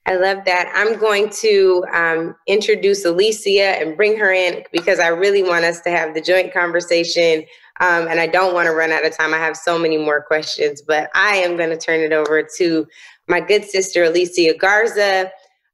[0.07, 0.71] I love that.
[0.73, 5.81] I'm going to um, introduce Alicia and bring her in because I really want us
[5.81, 7.43] to have the joint conversation.
[7.81, 9.33] Um, and I don't want to run out of time.
[9.33, 12.87] I have so many more questions, but I am going to turn it over to
[13.27, 15.29] my good sister, Alicia Garza.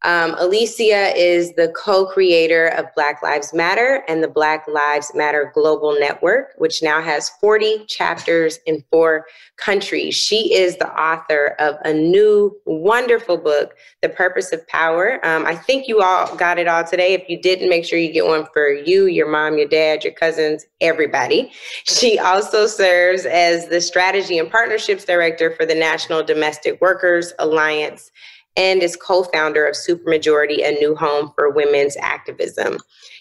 [0.06, 5.50] Um, Alicia is the co creator of Black Lives Matter and the Black Lives Matter
[5.54, 10.16] Global Network, which now has 40 chapters in four countries.
[10.16, 15.26] She is the author of a new, wonderful book, The Purpose of Power.
[15.26, 17.14] Um, I think you all got it all today.
[17.14, 20.14] If you didn't, make sure you get one for you, your mom, your dad, your
[20.14, 21.52] cousins, everybody.
[21.86, 28.12] She also serves as the Strategy and Partnerships Director for the National Domestic Workers Alliance
[28.56, 32.78] and is co founder of Supermajority, a new home for women's activism.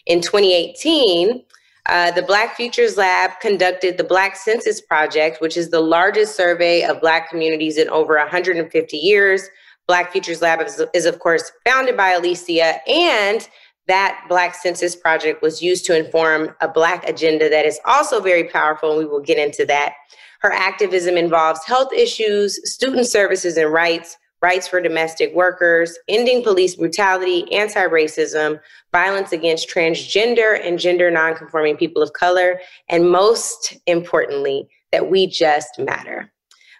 [0.06, 1.42] In 2018,
[1.86, 6.84] uh, the Black Futures Lab conducted the Black Census Project, which is the largest survey
[6.84, 9.48] of Black communities in over 150 years.
[9.88, 13.48] Black Futures Lab is, is, of course, founded by Alicia, and
[13.88, 18.44] that Black Census Project was used to inform a Black agenda that is also very
[18.44, 19.94] powerful, and we will get into that.
[20.40, 26.74] Her activism involves health issues, student services and rights, rights for domestic workers, ending police
[26.74, 34.68] brutality, anti racism, violence against transgender and gender nonconforming people of color, and most importantly,
[34.90, 36.30] that we just matter.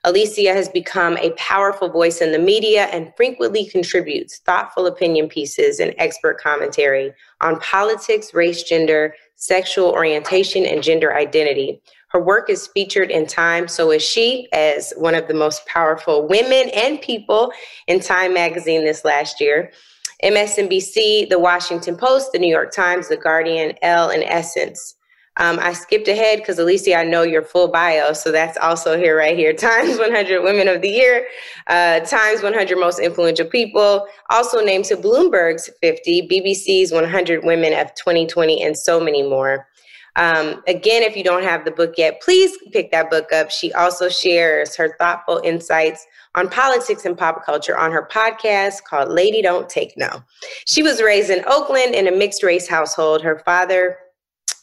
[0.05, 5.79] Alicia has become a powerful voice in the media and frequently contributes thoughtful opinion pieces
[5.79, 11.81] and expert commentary on politics, race, gender, sexual orientation, and gender identity,
[12.13, 16.29] her work is featured in Time, so is she, as one of the most powerful
[16.29, 17.51] women and people
[17.87, 19.73] in Time magazine this last year.
[20.23, 24.97] MSNBC, The Washington Post, The New York Times, The Guardian, Elle, and Essence.
[25.39, 29.17] Um, I skipped ahead because Alicia, I know your full bio, so that's also here,
[29.17, 29.53] right here.
[29.55, 31.27] Times 100 Women of the Year,
[31.69, 37.95] uh, Times 100 Most Influential People, also named to Bloomberg's 50, BBC's 100 Women of
[37.95, 39.67] 2020, and so many more.
[40.17, 43.51] Um, again, if you don't have the book yet, please pick that book up.
[43.51, 49.11] She also shares her thoughtful insights on politics and pop culture on her podcast called
[49.11, 50.23] Lady Don't Take No.
[50.67, 53.23] She was raised in Oakland in a mixed race household.
[53.23, 53.99] Her father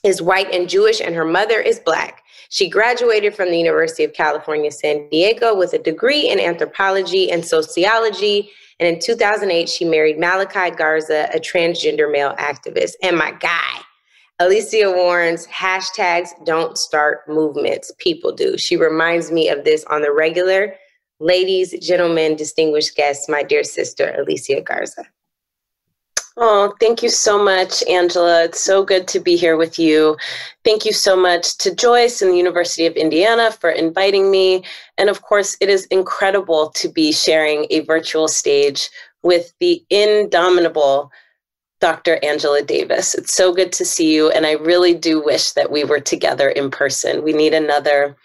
[0.03, 2.23] is white and Jewish, and her mother is black.
[2.49, 7.45] She graduated from the University of California, San Diego with a degree in anthropology and
[7.45, 8.49] sociology.
[8.79, 12.93] And in 2008, she married Malachi Garza, a transgender male activist.
[13.03, 13.81] And my guy,
[14.41, 18.57] Alicia warns hashtags don't start movements, people do.
[18.57, 20.75] She reminds me of this on the regular.
[21.19, 25.03] Ladies, gentlemen, distinguished guests, my dear sister, Alicia Garza.
[26.37, 28.45] Oh, thank you so much, Angela.
[28.45, 30.15] It's so good to be here with you.
[30.63, 34.63] Thank you so much to Joyce and the University of Indiana for inviting me.
[34.97, 38.89] And of course, it is incredible to be sharing a virtual stage
[39.21, 41.11] with the indomitable
[41.79, 42.19] Dr.
[42.23, 43.15] Angela Davis.
[43.15, 46.49] It's so good to see you, and I really do wish that we were together
[46.49, 47.23] in person.
[47.23, 48.15] We need another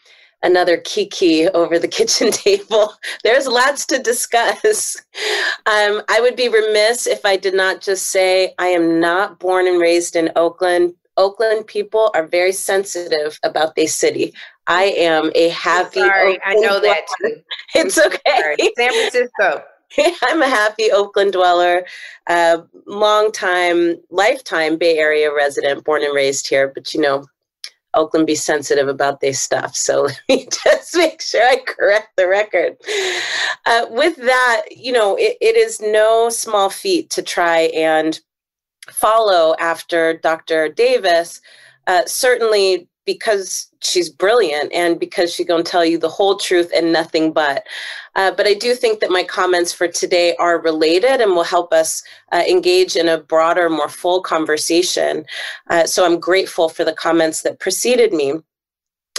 [0.43, 2.95] another kiki over the kitchen table.
[3.25, 4.97] There's lots to discuss.
[5.67, 9.67] Um, I would be remiss if I did not just say I am not born
[9.67, 10.93] and raised in Oakland.
[11.17, 14.35] Oakland people are very sensitive about their city.
[14.67, 16.01] I am a happy.
[16.01, 17.37] Sorry, Oakland I know that too.
[17.77, 18.57] It's okay.
[18.77, 19.65] San Francisco.
[20.23, 21.85] I'm a happy Oakland dweller,
[22.27, 26.73] uh, long time, lifetime Bay Area resident, born and raised here.
[26.75, 27.25] But you know,
[27.95, 29.75] Oakland be sensitive about their stuff.
[29.75, 32.77] So let me just make sure I correct the record.
[33.67, 38.21] Uh, with that, you know, it, it is no small feat to try and
[38.91, 40.69] follow after Dr.
[40.69, 41.41] Davis.
[41.87, 46.71] Uh, certainly because she's brilliant and because she's going to tell you the whole truth
[46.75, 47.65] and nothing but.
[48.17, 51.73] Uh, but I do think that my comments for today are related and will help
[51.73, 52.03] us
[52.33, 55.25] uh, engage in a broader, more full conversation.
[55.69, 58.35] Uh, so I'm grateful for the comments that preceded me.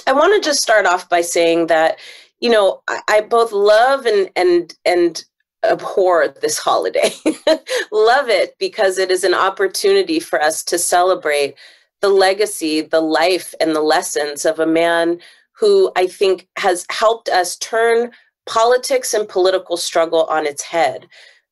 [0.07, 1.99] I want to just start off by saying that,
[2.39, 5.23] you know, I, I both love and and and
[5.63, 7.11] abhor this holiday.
[7.91, 11.55] love it because it is an opportunity for us to celebrate
[12.06, 15.20] the legacy, the life, and the lessons of a man
[15.53, 18.12] who I think has helped us turn
[18.45, 21.08] politics and political struggle on its head.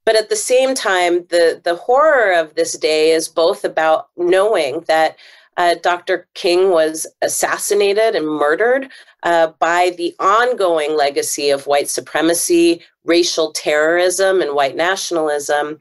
[0.06, 4.82] But at the same time, the, the horror of this day is both about knowing
[4.82, 5.18] that
[5.58, 6.28] uh, Dr.
[6.36, 8.90] King was assassinated and murdered
[9.24, 15.80] uh, by the ongoing legacy of white supremacy, racial terrorism, and white nationalism,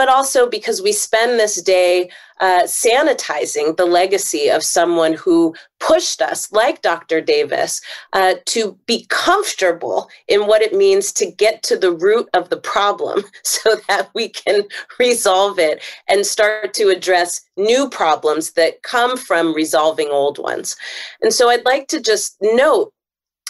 [0.00, 2.08] but also because we spend this day
[2.40, 7.20] uh, sanitizing the legacy of someone who pushed us, like Dr.
[7.20, 7.82] Davis,
[8.14, 12.56] uh, to be comfortable in what it means to get to the root of the
[12.56, 14.62] problem so that we can
[14.98, 20.76] resolve it and start to address new problems that come from resolving old ones.
[21.20, 22.90] And so I'd like to just note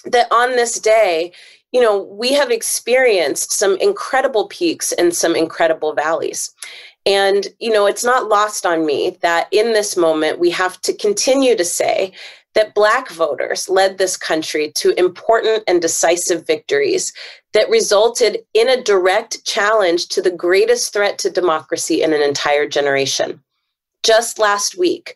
[0.04, 1.32] that on this day,
[1.72, 6.52] you know, we have experienced some incredible peaks and some incredible valleys.
[7.06, 10.92] And, you know, it's not lost on me that in this moment, we have to
[10.92, 12.12] continue to say
[12.54, 17.12] that Black voters led this country to important and decisive victories
[17.52, 22.68] that resulted in a direct challenge to the greatest threat to democracy in an entire
[22.68, 23.40] generation.
[24.02, 25.14] Just last week,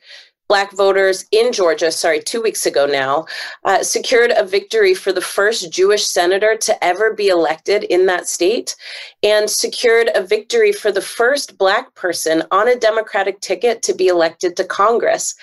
[0.49, 3.27] Black voters in Georgia, sorry, two weeks ago now,
[3.65, 8.29] uh, secured a victory for the first Jewish senator to ever be elected in that
[8.29, 8.77] state,
[9.23, 14.09] and secured a victory for the first Black person on a Democratic ticket to be
[14.09, 15.35] elected to Congress.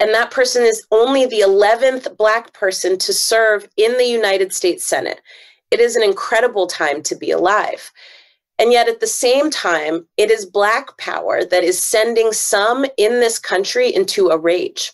[0.00, 4.84] And that person is only the 11th Black person to serve in the United States
[4.84, 5.20] Senate.
[5.70, 7.92] It is an incredible time to be alive.
[8.58, 13.20] And yet, at the same time, it is Black power that is sending some in
[13.20, 14.92] this country into a rage.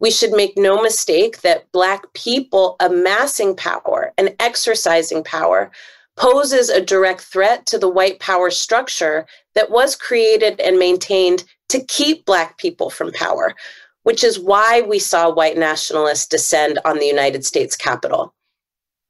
[0.00, 5.70] We should make no mistake that Black people amassing power and exercising power
[6.16, 11.84] poses a direct threat to the white power structure that was created and maintained to
[11.84, 13.54] keep Black people from power,
[14.02, 18.34] which is why we saw white nationalists descend on the United States Capitol,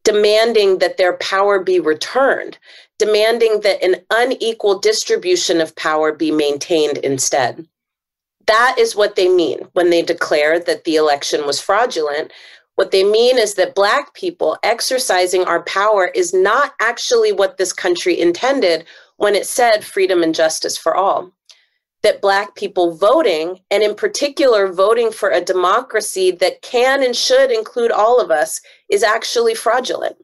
[0.04, 2.58] demanding that their power be returned
[2.98, 7.66] demanding that an unequal distribution of power be maintained instead.
[8.46, 12.32] That is what they mean when they declare that the election was fraudulent.
[12.76, 17.72] What they mean is that Black people exercising our power is not actually what this
[17.72, 18.84] country intended
[19.16, 21.32] when it said freedom and justice for all.
[22.02, 27.50] That Black people voting, and in particular voting for a democracy that can and should
[27.50, 30.16] include all of us, is actually fraudulent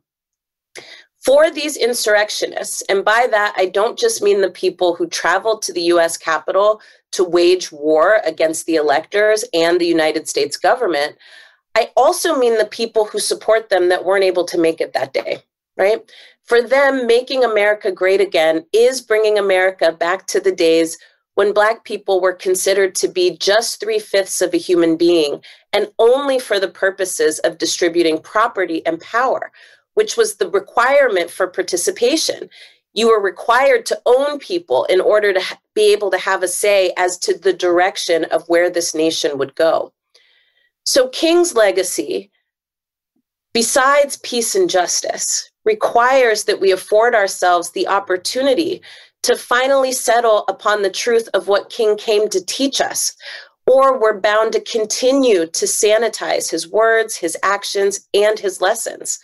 [1.24, 5.72] for these insurrectionists, and by that I don't just mean the people who traveled to
[5.72, 6.80] the US Capitol
[7.12, 11.16] to wage war against the electors and the United States government,
[11.74, 15.12] I also mean the people who support them that weren't able to make it that
[15.12, 15.42] day,
[15.76, 16.02] right?
[16.44, 20.98] For them, making America great again is bringing America back to the days
[21.34, 25.40] when Black people were considered to be just three fifths of a human being
[25.72, 29.50] and only for the purposes of distributing property and power
[29.94, 32.48] which was the requirement for participation.
[32.94, 36.48] You were required to own people in order to ha- be able to have a
[36.48, 39.92] say as to the direction of where this nation would go.
[40.84, 42.30] So, King's legacy,
[43.52, 48.82] besides peace and justice, requires that we afford ourselves the opportunity
[49.22, 53.14] to finally settle upon the truth of what King came to teach us,
[53.66, 59.20] or we're bound to continue to sanitize his words, his actions, and his lessons.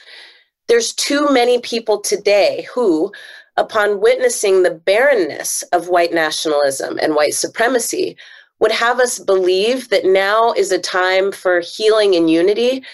[0.68, 3.10] There's too many people today who,
[3.56, 8.16] upon witnessing the barrenness of white nationalism and white supremacy,
[8.60, 12.84] would have us believe that now is a time for healing and unity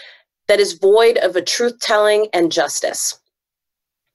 [0.47, 3.19] that is void of a truth telling and justice.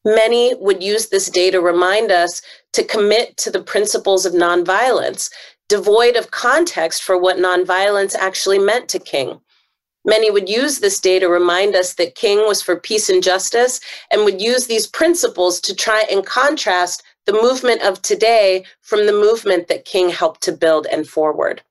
[0.05, 2.41] Many would use this day to remind us
[2.73, 5.29] to commit to the principles of nonviolence,
[5.67, 9.41] devoid of context for what nonviolence actually meant to King.
[10.09, 13.79] Many would use this day to remind us that King was for peace and justice
[14.09, 19.13] and would use these principles to try and contrast the movement of today from the
[19.13, 21.61] movement that King helped to build and forward.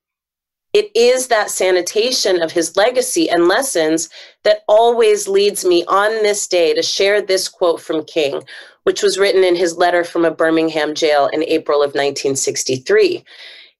[0.72, 4.08] It is that sanitation of his legacy and lessons
[4.44, 8.44] that always leads me on this day to share this quote from King,
[8.84, 13.24] which was written in his letter from a Birmingham jail in April of 1963.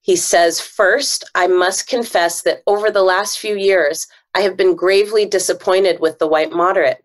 [0.00, 4.74] He says, First, I must confess that over the last few years, I have been
[4.74, 7.04] gravely disappointed with the white moderate.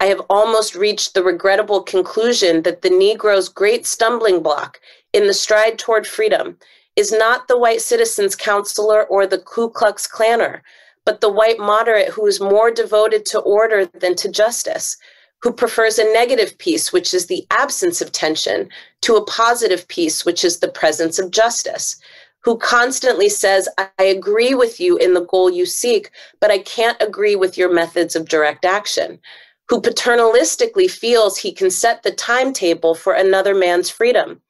[0.00, 4.80] I have almost reached the regrettable conclusion that the Negro's great stumbling block
[5.12, 6.58] in the stride toward freedom
[6.96, 10.60] is not the white citizens counselor or the Ku Klux Klanner,
[11.04, 14.96] but the white moderate who is more devoted to order than to justice,
[15.40, 18.68] who prefers a negative peace, which is the absence of tension,
[19.02, 21.96] to a positive peace, which is the presence of justice,
[22.44, 27.00] who constantly says, I agree with you in the goal you seek, but I can't
[27.00, 29.20] agree with your methods of direct action,
[29.68, 34.40] who paternalistically feels he can set the timetable for another man's freedom,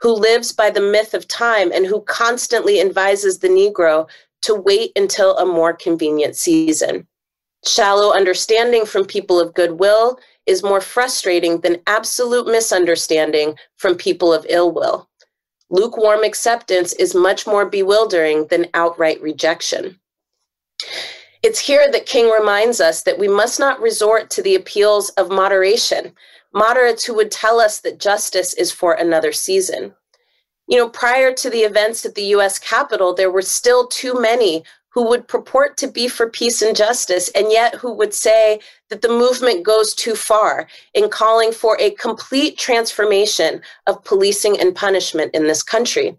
[0.00, 4.08] who lives by the myth of time and who constantly advises the Negro
[4.42, 7.06] to wait until a more convenient season.
[7.64, 14.46] Shallow understanding from people of goodwill is more frustrating than absolute misunderstanding from people of
[14.48, 15.08] ill will.
[15.68, 19.98] Lukewarm acceptance is much more bewildering than outright rejection.
[21.42, 25.30] It's here that King reminds us that we must not resort to the appeals of
[25.30, 26.12] moderation,
[26.52, 29.94] moderates who would tell us that justice is for another season.
[30.68, 34.64] You know, prior to the events at the US Capitol, there were still too many
[34.88, 38.60] who would purport to be for peace and justice, and yet who would say
[38.90, 44.74] that the movement goes too far in calling for a complete transformation of policing and
[44.74, 46.16] punishment in this country.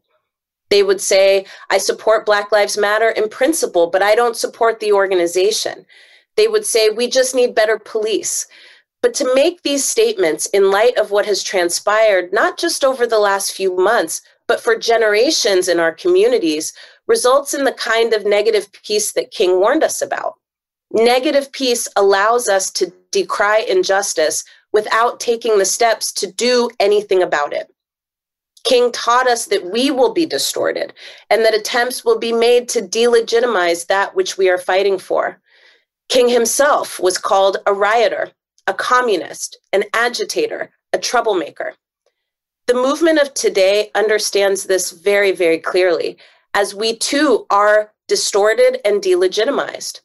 [0.70, 4.92] They would say, I support Black Lives Matter in principle, but I don't support the
[4.92, 5.86] organization.
[6.36, 8.48] They would say, we just need better police.
[9.02, 13.20] But to make these statements in light of what has transpired, not just over the
[13.20, 16.74] last few months, but for generations in our communities,
[17.08, 20.36] results in the kind of negative peace that King warned us about.
[20.92, 27.54] Negative peace allows us to decry injustice without taking the steps to do anything about
[27.54, 27.74] it.
[28.64, 30.94] King taught us that we will be distorted
[31.30, 35.40] and that attempts will be made to delegitimize that which we are fighting for.
[36.10, 38.32] King himself was called a rioter,
[38.66, 41.76] a communist, an agitator, a troublemaker.
[42.68, 46.18] The movement of today understands this very, very clearly
[46.54, 50.02] as we too are distorted and delegitimized.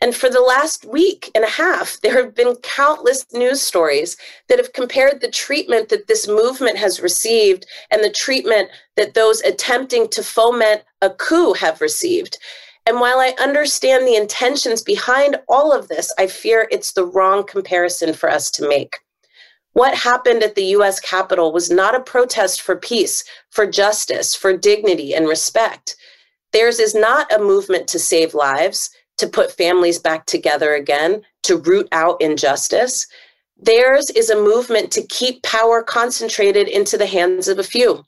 [0.00, 4.16] And for the last week and a half, there have been countless news stories
[4.48, 9.40] that have compared the treatment that this movement has received and the treatment that those
[9.40, 12.38] attempting to foment a coup have received.
[12.84, 17.44] And while I understand the intentions behind all of this, I fear it's the wrong
[17.44, 18.98] comparison for us to make.
[19.72, 24.56] What happened at the US Capitol was not a protest for peace, for justice, for
[24.56, 25.96] dignity and respect.
[26.52, 31.56] Theirs is not a movement to save lives, to put families back together again, to
[31.56, 33.06] root out injustice.
[33.56, 38.04] Theirs is a movement to keep power concentrated into the hands of a few.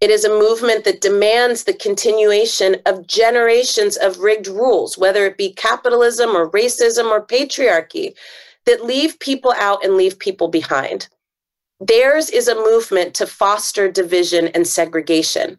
[0.00, 5.38] It is a movement that demands the continuation of generations of rigged rules, whether it
[5.38, 8.14] be capitalism or racism or patriarchy,
[8.66, 11.08] that leave people out and leave people behind.
[11.80, 15.58] Theirs is a movement to foster division and segregation.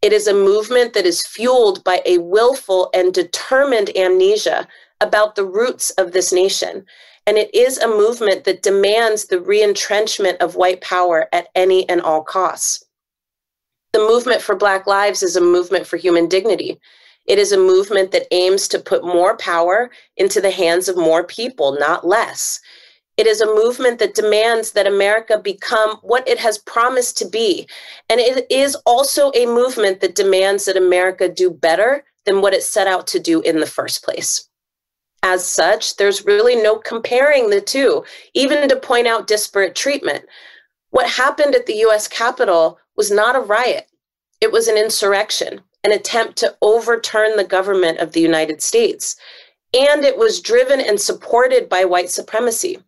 [0.00, 4.68] It is a movement that is fueled by a willful and determined amnesia
[5.00, 6.86] about the roots of this nation.
[7.26, 12.00] And it is a movement that demands the reentrenchment of white power at any and
[12.00, 12.84] all costs.
[13.92, 16.78] The movement for Black Lives is a movement for human dignity.
[17.26, 21.24] It is a movement that aims to put more power into the hands of more
[21.24, 22.60] people, not less.
[23.18, 27.68] It is a movement that demands that America become what it has promised to be.
[28.08, 32.62] And it is also a movement that demands that America do better than what it
[32.62, 34.48] set out to do in the first place.
[35.22, 38.04] As such, there's really no comparing the two,
[38.34, 40.24] even to point out disparate treatment.
[40.90, 43.88] What happened at the US Capitol was not a riot,
[44.40, 49.16] it was an insurrection an attempt to overturn the government of the United States.
[49.74, 52.78] And it was driven and supported by white supremacy.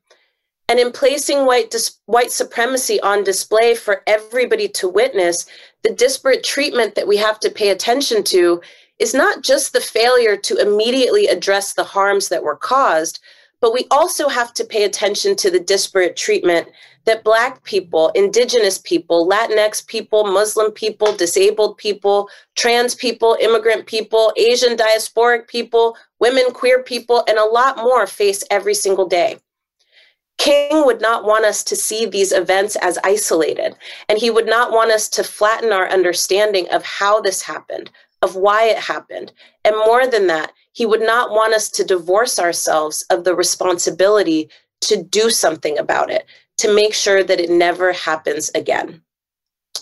[0.71, 5.47] And in placing white, dis- white supremacy on display for everybody to witness,
[5.83, 8.61] the disparate treatment that we have to pay attention to
[9.01, 13.19] is not just the failure to immediately address the harms that were caused,
[13.61, 16.69] but we also have to pay attention to the disparate treatment
[17.05, 24.33] that Black people, Indigenous people, Latinx people, Muslim people, disabled people, trans people, immigrant people,
[24.37, 29.37] Asian diasporic people, women, queer people, and a lot more face every single day.
[30.41, 33.77] King would not want us to see these events as isolated,
[34.09, 37.91] and he would not want us to flatten our understanding of how this happened,
[38.23, 39.33] of why it happened.
[39.67, 44.49] And more than that, he would not want us to divorce ourselves of the responsibility
[44.81, 46.25] to do something about it,
[46.57, 49.03] to make sure that it never happens again.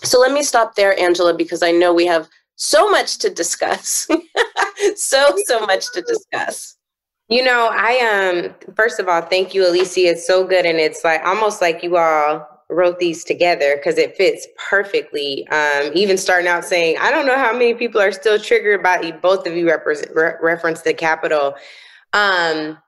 [0.03, 4.09] So let me stop there, Angela, because I know we have so much to discuss.
[4.97, 6.75] so, so much to discuss.
[7.29, 10.01] You know, I um first of all, thank you, Alicia.
[10.01, 14.17] It's so good, and it's like almost like you all wrote these together because it
[14.17, 15.47] fits perfectly.
[15.49, 19.11] Um, even starting out saying, I don't know how many people are still triggered by.
[19.11, 21.55] Both of you represent, re- reference the Capitol.
[22.13, 22.79] Um,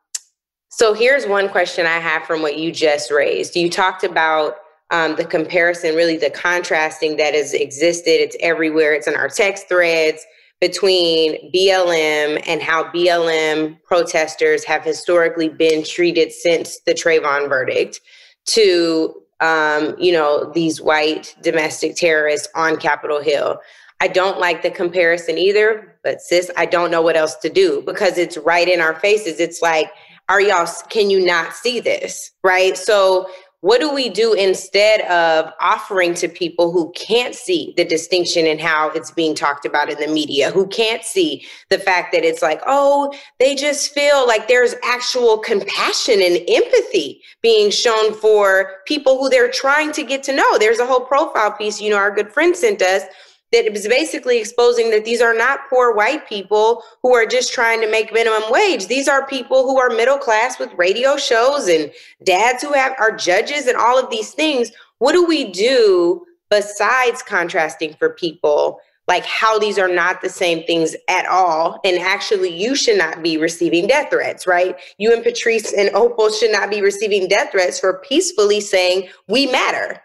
[0.69, 3.55] so here's one question I have from what you just raised.
[3.55, 4.57] You talked about
[4.89, 8.21] um, the comparison, really the contrasting that has existed.
[8.21, 8.93] It's everywhere.
[8.93, 10.25] It's in our text threads
[10.61, 17.99] between BLM and how BLM protesters have historically been treated since the Trayvon verdict
[18.45, 23.59] to, um, you know, these white domestic terrorists on Capitol Hill.
[24.01, 27.81] I don't like the comparison either, but sis, I don't know what else to do
[27.83, 29.39] because it's right in our faces.
[29.39, 29.91] It's like,
[30.29, 32.31] are y'all, can you not see this?
[32.43, 32.77] Right.
[32.77, 33.29] So
[33.61, 38.57] what do we do instead of offering to people who can't see the distinction in
[38.57, 42.41] how it's being talked about in the media, who can't see the fact that it's
[42.41, 49.19] like, oh, they just feel like there's actual compassion and empathy being shown for people
[49.19, 50.57] who they're trying to get to know?
[50.57, 53.03] There's a whole profile piece, you know, our good friend sent us
[53.51, 57.53] that it was basically exposing that these are not poor white people who are just
[57.53, 58.87] trying to make minimum wage.
[58.87, 61.91] These are people who are middle class with radio shows and
[62.23, 64.71] dads who have are judges and all of these things.
[64.99, 68.79] What do we do besides contrasting for people?
[69.07, 71.81] Like how these are not the same things at all.
[71.83, 74.77] And actually, you should not be receiving death threats, right?
[74.97, 79.47] You and Patrisse and Opal should not be receiving death threats for peacefully saying, we
[79.47, 80.01] matter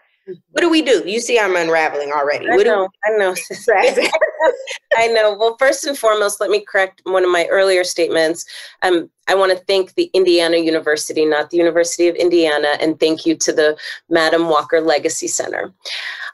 [0.51, 1.03] what do we do?
[1.05, 2.49] You see, I'm unraveling already.
[2.49, 2.89] I what know.
[3.05, 3.35] I know.
[4.97, 5.35] I know.
[5.37, 8.45] Well, first and foremost, let me correct one of my earlier statements.
[8.81, 13.25] Um, I want to thank the Indiana University, not the University of Indiana, and thank
[13.25, 13.77] you to the
[14.09, 15.73] Madam Walker Legacy Center.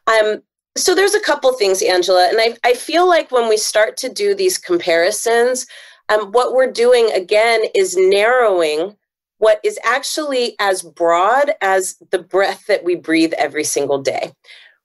[0.08, 0.42] Um,
[0.76, 4.10] so there's a couple things, Angela, and I, I feel like when we start to
[4.10, 5.68] do these comparisons,
[6.10, 8.96] um, what we're doing again is narrowing
[9.44, 14.32] what is actually as broad as the breath that we breathe every single day.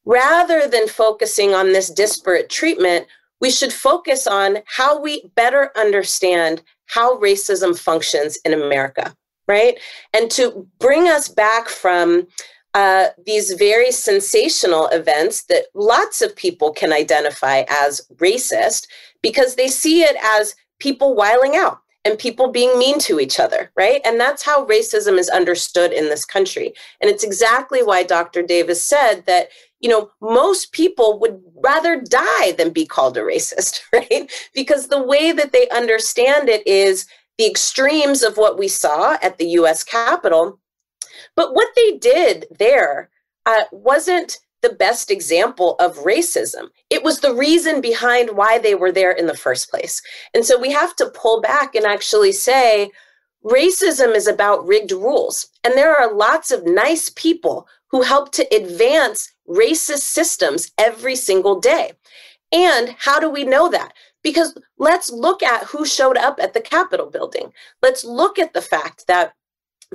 [0.04, 3.06] Rather than focusing on this disparate treatment,
[3.40, 9.14] we should focus on how we better understand how racism functions in America,
[9.46, 9.78] right?
[10.12, 12.26] And to bring us back from
[12.74, 18.88] uh, these very sensational events that lots of people can identify as racist
[19.22, 21.78] because they see it as people wiling out
[22.08, 24.00] and people being mean to each other, right?
[24.04, 26.72] And that's how racism is understood in this country.
[27.02, 28.42] And it's exactly why Dr.
[28.42, 29.48] Davis said that,
[29.80, 34.32] you know, most people would rather die than be called a racist, right?
[34.54, 37.04] Because the way that they understand it is
[37.36, 40.58] the extremes of what we saw at the US Capitol.
[41.36, 43.10] But what they did there
[43.44, 46.68] uh, wasn't the best example of racism.
[46.90, 50.02] It was the reason behind why they were there in the first place.
[50.34, 52.90] And so we have to pull back and actually say
[53.44, 55.48] racism is about rigged rules.
[55.62, 61.60] And there are lots of nice people who help to advance racist systems every single
[61.60, 61.92] day.
[62.52, 63.92] And how do we know that?
[64.22, 67.52] Because let's look at who showed up at the Capitol building.
[67.82, 69.34] Let's look at the fact that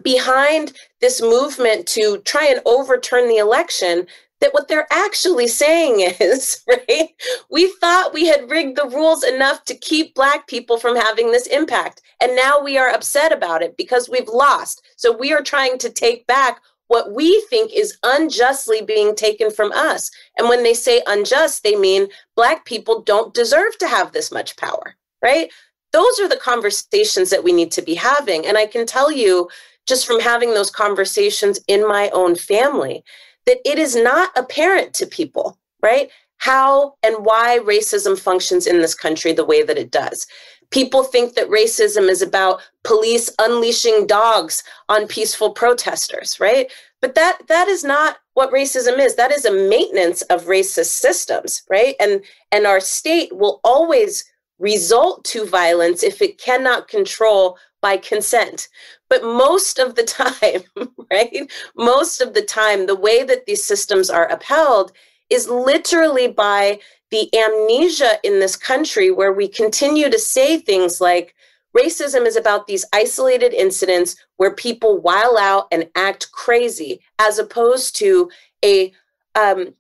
[0.02, 4.08] behind this movement to try and overturn the election,
[4.44, 7.10] that what they're actually saying is, right?
[7.50, 11.48] We thought we had rigged the rules enough to keep Black people from having this
[11.48, 12.02] impact.
[12.22, 14.84] And now we are upset about it because we've lost.
[14.98, 19.72] So we are trying to take back what we think is unjustly being taken from
[19.72, 20.12] us.
[20.38, 24.58] And when they say unjust, they mean Black people don't deserve to have this much
[24.58, 25.50] power, right?
[25.94, 28.46] Those are the conversations that we need to be having.
[28.46, 29.50] And I can tell you,
[29.88, 33.04] just from having those conversations in my own family,
[33.46, 36.10] that it is not apparent to people, right?
[36.38, 40.28] How and why racism functions in this country the way that it does.
[40.72, 46.72] People think that racism is about police unleashing dogs on peaceful protesters, right?
[47.00, 49.16] But that that is not what racism is.
[49.16, 51.96] That is a maintenance of racist systems, right?
[52.00, 54.26] And and our state will always
[54.60, 58.70] result to violence if it cannot control by consent.
[59.14, 60.64] But most of the time,
[61.12, 61.52] right?
[61.78, 64.92] Most of the time, the way that these systems are upheld
[65.30, 66.80] is literally by
[67.12, 71.36] the amnesia in this country where we continue to say things like
[71.78, 77.96] racism is about these isolated incidents where people while out and act crazy as opposed
[77.98, 78.32] to
[78.66, 78.92] a
[79.36, 79.76] um,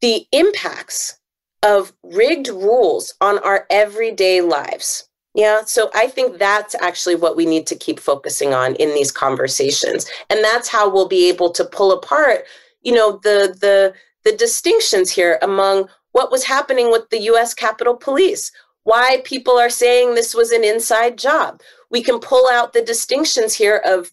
[0.00, 1.18] the impacts
[1.64, 7.46] of rigged rules on our everyday lives yeah so i think that's actually what we
[7.46, 11.64] need to keep focusing on in these conversations and that's how we'll be able to
[11.64, 12.44] pull apart
[12.82, 17.96] you know the the the distinctions here among what was happening with the US Capitol
[17.96, 18.52] Police,
[18.84, 21.60] why people are saying this was an inside job.
[21.90, 24.10] We can pull out the distinctions here of,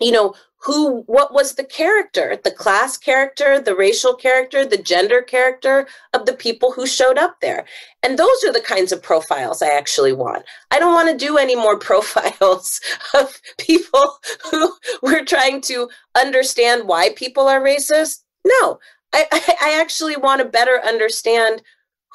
[0.00, 0.34] you know,
[0.64, 6.24] who, what was the character, the class character, the racial character, the gender character of
[6.24, 7.66] the people who showed up there.
[8.02, 10.44] And those are the kinds of profiles I actually want.
[10.70, 12.80] I don't want to do any more profiles
[13.12, 14.18] of people
[14.50, 18.22] who we're trying to understand why people are racist.
[18.46, 18.78] No,
[19.12, 19.26] I,
[19.60, 21.60] I actually want to better understand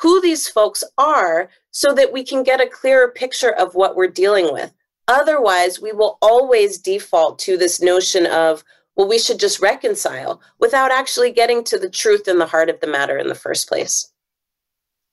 [0.02, 4.08] who these folks are so that we can get a clearer picture of what we're
[4.08, 4.74] dealing with.
[5.10, 8.64] Otherwise, we will always default to this notion of,
[8.95, 12.80] well, we should just reconcile without actually getting to the truth and the heart of
[12.80, 14.12] the matter in the first place.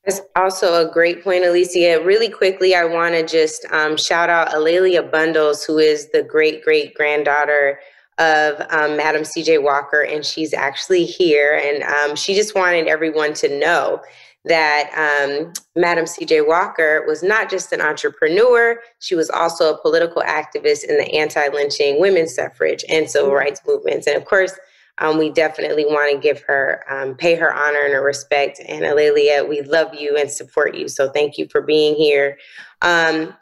[0.04, 2.04] That's also a great point, Alicia.
[2.04, 6.62] Really quickly, I want to just um, shout out A'Lelia Bundles, who is the great
[6.62, 7.80] great granddaughter
[8.18, 11.60] of um, Madam CJ Walker, and she's actually here.
[11.64, 14.02] And um, she just wanted everyone to know
[14.46, 20.22] that um, Madam CJ Walker was not just an entrepreneur, she was also a political
[20.22, 23.38] activist in the anti lynching women's suffrage and civil mm-hmm.
[23.38, 24.06] rights movements.
[24.06, 24.52] And of course,
[24.98, 28.60] um, we definitely want to give her, um, pay her honor and her respect.
[28.66, 30.88] And A'Lelia, we love you and support you.
[30.88, 32.38] So thank you for being here.
[32.80, 33.34] Um,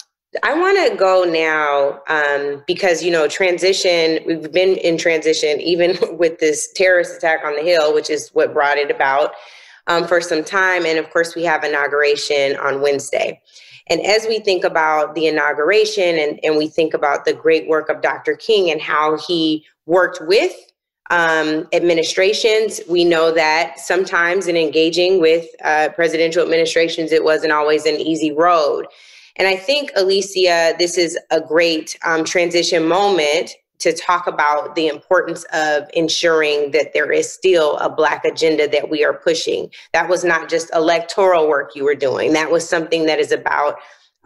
[0.42, 5.96] I want to go now um, because, you know, transition, we've been in transition even
[6.18, 9.34] with this terrorist attack on the Hill, which is what brought it about
[9.86, 10.86] um, for some time.
[10.86, 13.40] And of course, we have inauguration on Wednesday.
[13.88, 17.88] And as we think about the inauguration and, and we think about the great work
[17.88, 18.34] of Dr.
[18.34, 20.52] King and how he worked with
[21.10, 27.84] um, administrations, we know that sometimes in engaging with uh, presidential administrations, it wasn't always
[27.84, 28.86] an easy road.
[29.36, 33.54] And I think, Alicia, this is a great um, transition moment
[33.84, 38.88] to talk about the importance of ensuring that there is still a Black agenda that
[38.88, 39.70] we are pushing.
[39.92, 43.76] That was not just electoral work you were doing, that was something that is about.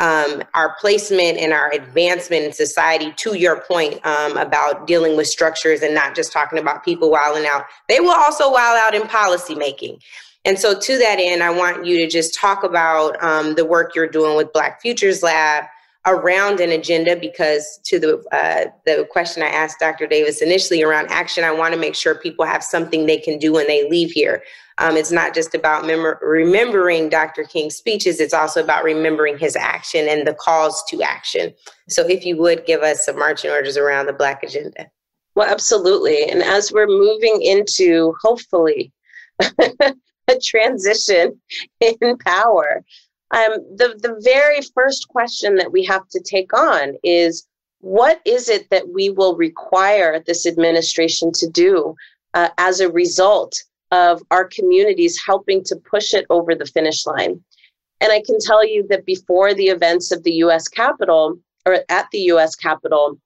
[0.01, 5.27] Um, our placement and our advancement in society, to your point um, about dealing with
[5.27, 9.03] structures and not just talking about people wilding out, they will also wild out in
[9.09, 10.01] policymaking.
[10.45, 13.97] And so, to that end, I want you to just talk about um, the work
[13.97, 15.65] you're doing with Black Futures Lab
[16.09, 17.17] around an agenda.
[17.17, 20.07] Because to the uh, the question I asked Dr.
[20.07, 23.53] Davis initially around action, I want to make sure people have something they can do
[23.53, 24.43] when they leave here.
[24.79, 27.45] Um, it's not just about mem- remembering Dr.
[27.45, 31.53] King's speeches; it's also about remembering his action and the calls to action.
[31.89, 34.87] So, if you would give us some marching orders around the Black agenda.
[35.35, 36.25] Well, absolutely.
[36.29, 38.93] And as we're moving into hopefully
[39.41, 41.41] a transition
[41.81, 42.85] in power.
[43.31, 47.47] Um, the, the very first question that we have to take on is
[47.81, 51.95] what is it that we will require this administration to do
[52.35, 57.43] uh, as a result of our communities helping to push it over the finish line?
[58.01, 62.09] And I can tell you that before the events of the US Capitol, or at
[62.11, 63.19] the US Capitol,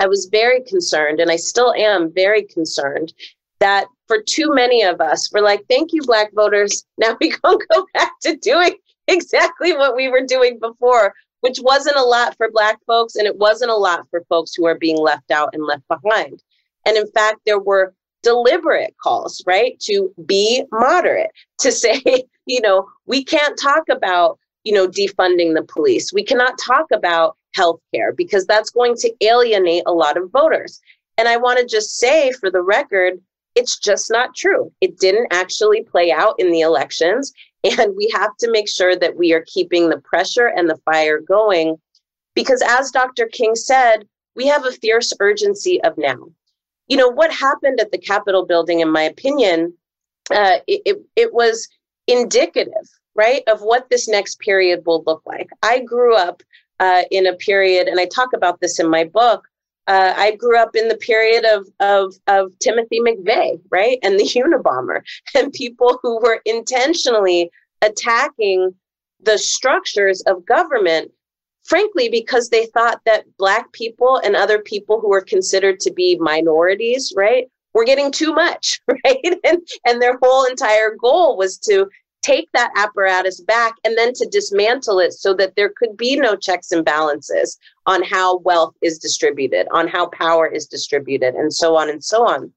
[0.00, 3.12] I was very concerned, and I still am very concerned
[3.58, 6.84] that for too many of us, we're like, thank you, Black voters.
[6.98, 8.76] Now we can go back to doing
[9.08, 13.36] exactly what we were doing before, which wasn't a lot for Black folks, and it
[13.36, 16.42] wasn't a lot for folks who are being left out and left behind.
[16.86, 22.02] And in fact, there were deliberate calls, right, to be moderate, to say,
[22.46, 26.12] you know, we can't talk about, you know, defunding the police.
[26.12, 30.80] We cannot talk about healthcare because that's going to alienate a lot of voters.
[31.18, 33.20] And I want to just say for the record,
[33.54, 34.72] it's just not true.
[34.80, 37.32] It didn't actually play out in the elections.
[37.64, 41.20] And we have to make sure that we are keeping the pressure and the fire
[41.20, 41.76] going.
[42.34, 43.26] Because as Dr.
[43.26, 46.28] King said, we have a fierce urgency of now.
[46.88, 49.74] You know, what happened at the Capitol building, in my opinion,
[50.30, 51.68] uh, it, it, it was
[52.06, 52.72] indicative,
[53.14, 55.48] right, of what this next period will look like.
[55.62, 56.42] I grew up
[56.80, 59.46] uh, in a period, and I talk about this in my book,
[59.86, 63.98] uh, I grew up in the period of, of, of Timothy McVeigh, right?
[64.02, 65.02] And the Unabomber,
[65.34, 67.50] and people who were intentionally
[67.82, 68.74] attacking
[69.20, 71.12] the structures of government
[71.64, 76.18] frankly, because they thought that Black people and other people who were considered to be
[76.18, 79.38] minorities, right, were getting too much, right?
[79.44, 81.88] And, and their whole entire goal was to
[82.22, 86.36] take that apparatus back and then to dismantle it so that there could be no
[86.36, 91.76] checks and balances on how wealth is distributed, on how power is distributed, and so
[91.76, 92.52] on and so on.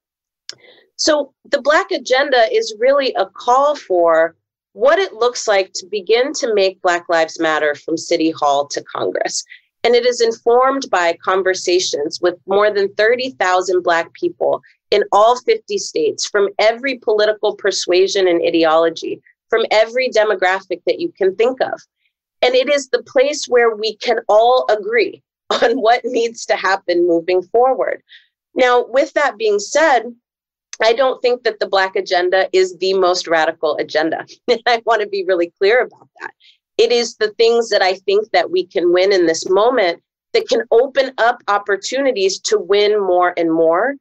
[0.97, 4.35] So the Black agenda is really a call for
[4.73, 8.83] what it looks like to begin to make Black Lives Matter from City Hall to
[8.83, 9.43] Congress.
[9.83, 14.61] And it is informed by conversations with more than 30,000 Black people
[14.91, 19.21] in all 50 states from every political persuasion and ideology,
[19.55, 21.79] from every demographic that you can think of.
[22.41, 27.07] And it is the place where we can all agree on what needs to happen
[27.07, 28.03] moving forward.
[28.53, 30.13] Now, with that being said,
[30.83, 34.25] I don't think that the Black agenda is the most radical agenda.
[34.65, 36.31] I want to be really clear about that.
[36.77, 40.03] It is the things that I think that we can win in this moment
[40.33, 43.95] that can open up opportunities to win more and more.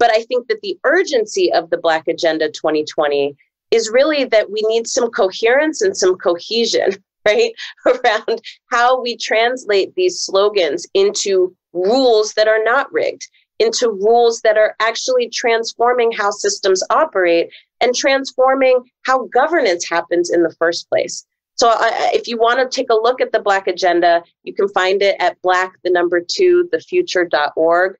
[0.00, 3.36] But I think that the urgency of the Black Agenda 2020
[3.70, 6.90] is really that we need some coherence and some cohesion,
[7.26, 7.52] right,
[7.86, 8.40] around
[8.70, 13.26] how we translate these slogans into rules that are not rigged,
[13.58, 17.48] into rules that are actually transforming how systems operate
[17.80, 21.26] and transforming how governance happens in the first place.
[21.56, 24.68] So, uh, if you want to take a look at the Black Agenda, you can
[24.68, 27.96] find it at black, the number two, the future.org.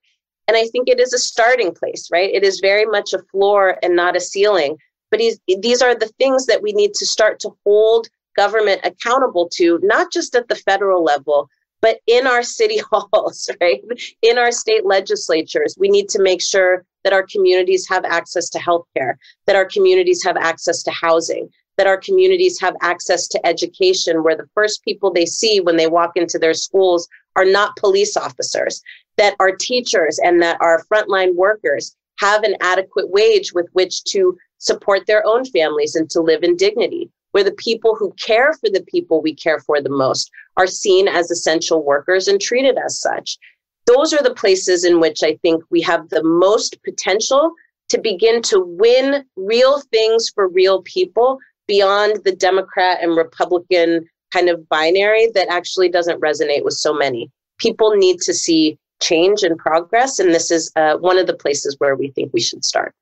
[0.46, 2.32] And I think it is a starting place, right?
[2.32, 4.76] It is very much a floor and not a ceiling.
[5.10, 5.20] But
[5.60, 10.12] these are the things that we need to start to hold government accountable to, not
[10.12, 11.48] just at the federal level,
[11.80, 13.82] but in our city halls, right?
[14.22, 18.58] In our state legislatures, we need to make sure that our communities have access to
[18.58, 19.14] healthcare,
[19.46, 24.36] that our communities have access to housing, that our communities have access to education, where
[24.36, 28.82] the first people they see when they walk into their schools are not police officers,
[29.16, 34.36] that our teachers and that our frontline workers have an adequate wage with which to
[34.58, 38.70] support their own families and to live in dignity, where the people who care for
[38.70, 43.00] the people we care for the most are seen as essential workers and treated as
[43.00, 43.38] such.
[43.86, 47.52] Those are the places in which I think we have the most potential
[47.88, 51.38] to begin to win real things for real people
[51.68, 57.30] beyond the Democrat and Republican kind of binary that actually doesn't resonate with so many.
[57.58, 61.76] People need to see change and progress, and this is uh, one of the places
[61.78, 62.94] where we think we should start.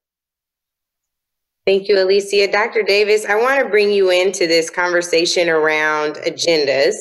[1.67, 2.53] Thank you, Alicia.
[2.53, 2.83] Dr.
[2.83, 6.93] Davis, I want to bring you into this conversation around agendas.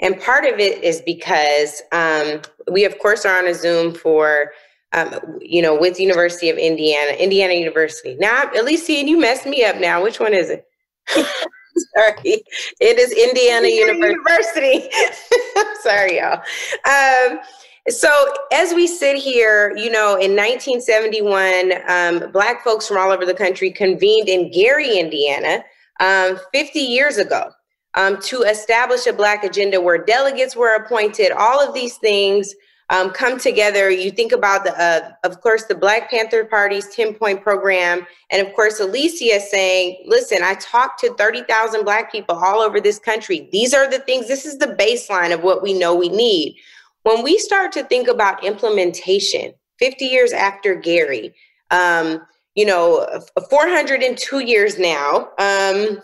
[0.00, 4.52] And part of it is because um, we, of course, are on a Zoom for,
[4.92, 8.14] um, you know, with University of Indiana, Indiana University.
[8.18, 10.02] Now, Alicia, you messed me up now.
[10.02, 10.66] Which one is it?
[11.08, 12.42] Sorry.
[12.80, 14.90] It is Indiana, Indiana University.
[14.90, 15.76] University.
[15.80, 16.42] Sorry, y'all.
[16.84, 17.40] Um,
[17.88, 23.26] so as we sit here, you know, in 1971, um, Black folks from all over
[23.26, 25.64] the country convened in Gary, Indiana,
[25.98, 27.50] um, 50 years ago,
[27.94, 31.32] um, to establish a Black agenda where delegates were appointed.
[31.32, 32.54] All of these things
[32.88, 33.90] um, come together.
[33.90, 38.06] You think about the, uh, of course, the Black Panther Party's 10 point program.
[38.30, 43.00] And of course, Alicia saying, listen, I talked to 30,000 Black people all over this
[43.00, 43.48] country.
[43.50, 46.58] These are the things, this is the baseline of what we know we need.
[47.02, 51.34] When we start to think about implementation, 50 years after Gary,
[51.70, 52.22] um,
[52.54, 53.06] you know,
[53.50, 55.98] 402 years now, um,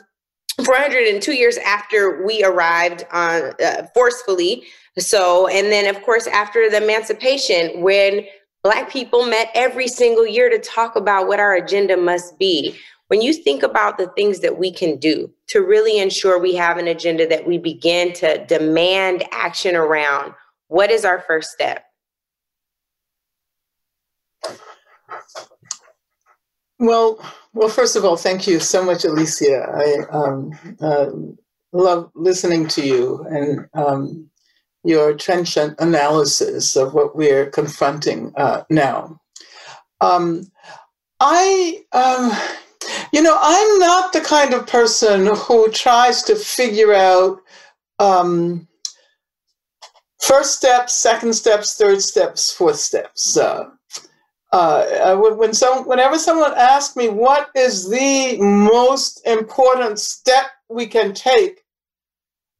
[0.64, 4.64] 402 years after we arrived on uh, forcefully.
[4.98, 8.24] So, and then of course, after the emancipation, when
[8.64, 12.76] Black people met every single year to talk about what our agenda must be.
[13.06, 16.76] When you think about the things that we can do to really ensure we have
[16.76, 20.34] an agenda that we begin to demand action around,
[20.68, 21.84] what is our first step?
[26.78, 27.18] Well,
[27.54, 29.66] well, first of all, thank you so much, Alicia.
[29.74, 31.10] I um, uh,
[31.72, 34.30] love listening to you and um,
[34.84, 39.20] your trenchant analysis of what we're confronting uh, now.
[40.00, 40.44] Um,
[41.18, 42.30] I, um,
[43.12, 47.40] you know, I'm not the kind of person who tries to figure out
[47.98, 48.67] um,
[50.28, 53.38] first steps, second steps, third steps, fourth steps.
[53.38, 53.70] Uh,
[54.52, 61.14] uh, when some, whenever someone asks me what is the most important step we can
[61.14, 61.64] take,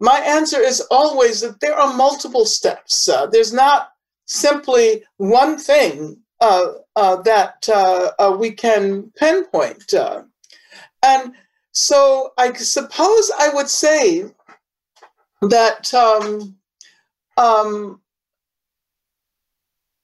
[0.01, 3.09] my answer is always that there are multiple steps.
[3.09, 3.91] Uh, there's not
[4.27, 9.93] simply one thing uh, uh, that uh, we can pinpoint.
[11.03, 11.33] and
[11.73, 14.25] so I suppose I would say
[15.43, 16.58] that um,
[17.39, 18.01] um,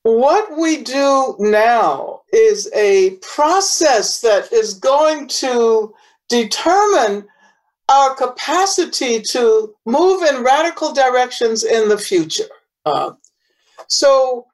[0.05, 5.95] what we do now is a process that is going to
[6.29, 7.27] determine
[7.89, 12.49] our capacity to move in radical directions in the future.
[12.87, 13.13] Uh,
[13.89, 14.47] so,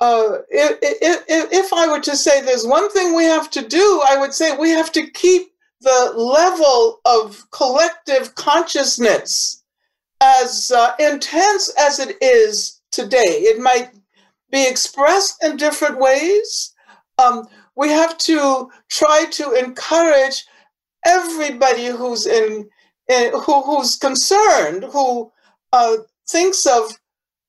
[0.00, 4.02] uh, if, if, if I were to say there's one thing we have to do,
[4.06, 9.63] I would say we have to keep the level of collective consciousness
[10.20, 13.42] as uh, intense as it is today.
[13.50, 13.90] It might
[14.50, 16.72] be expressed in different ways.
[17.18, 20.44] Um, we have to try to encourage
[21.04, 22.68] everybody who's in,
[23.08, 25.30] in who, who's concerned, who
[25.72, 25.96] uh,
[26.28, 26.92] thinks of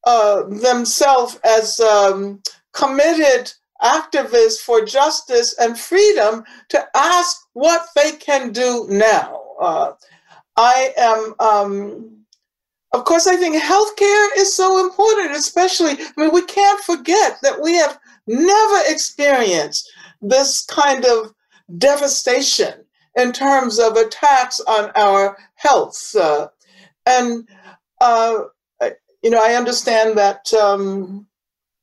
[0.05, 2.41] uh, themselves as um,
[2.74, 3.51] committed
[3.82, 9.41] activists for justice and freedom to ask what they can do now.
[9.59, 9.91] Uh,
[10.57, 12.14] I am um,
[12.95, 17.61] of course, I think healthcare is so important, especially, I mean, we can't forget that
[17.61, 19.91] we have never experienced
[20.21, 21.33] this kind of
[21.77, 22.85] devastation
[23.17, 26.15] in terms of attacks on our health.
[26.15, 26.47] Uh,
[27.05, 27.47] and,
[27.99, 28.39] uh,
[29.21, 30.53] you know, I understand that.
[30.53, 31.27] Um,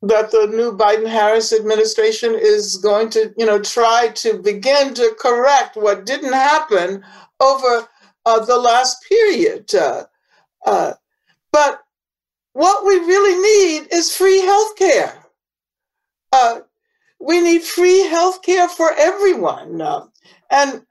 [0.04, 5.14] that the new Biden Harris administration is going to, you know, try to begin to
[5.16, 7.04] correct what didn't happen
[7.38, 7.86] over
[8.26, 9.72] uh, the last period.
[9.72, 10.02] Uh,
[10.66, 10.94] uh,
[11.52, 11.80] but
[12.54, 15.24] what we really need is free health care.
[16.32, 16.60] Uh,
[17.20, 19.80] we need free health care for everyone.
[19.80, 20.06] Uh,
[20.50, 20.82] and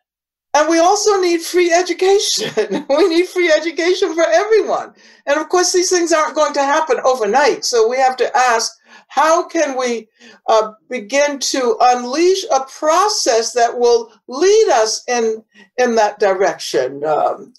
[0.53, 2.85] and we also need free education.
[2.89, 4.93] we need free education for everyone.
[5.25, 7.63] And of course, these things aren't going to happen overnight.
[7.63, 8.73] So we have to ask
[9.07, 10.09] how can we
[10.47, 15.41] uh, begin to unleash a process that will lead us in,
[15.77, 17.05] in that direction?
[17.05, 17.53] Um,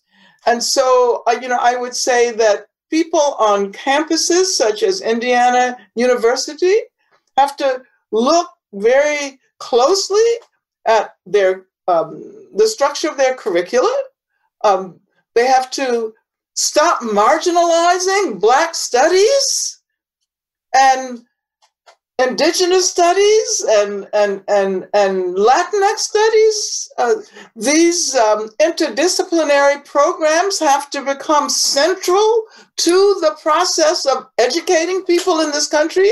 [0.44, 5.78] and so, uh, you know, I would say that people on campuses such as Indiana
[5.96, 6.76] University
[7.38, 7.82] have to
[8.12, 10.28] look very closely
[10.86, 12.22] at their um,
[12.54, 13.92] the structure of their curricula.
[14.62, 15.00] Um,
[15.34, 16.12] they have to
[16.54, 19.80] stop marginalizing Black studies
[20.76, 21.24] and
[22.22, 26.92] indigenous studies and and and and Latinx studies.
[26.98, 27.14] Uh,
[27.56, 32.44] these um, interdisciplinary programs have to become central
[32.76, 36.10] to the process of educating people in this country,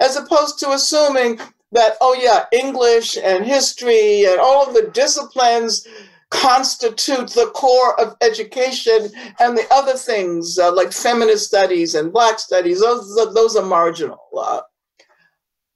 [0.00, 1.38] as opposed to assuming
[1.72, 5.86] that oh yeah, English and history and all of the disciplines
[6.30, 12.38] constitute the core of education and the other things uh, like feminist studies and black
[12.38, 14.60] studies those, those are marginal uh,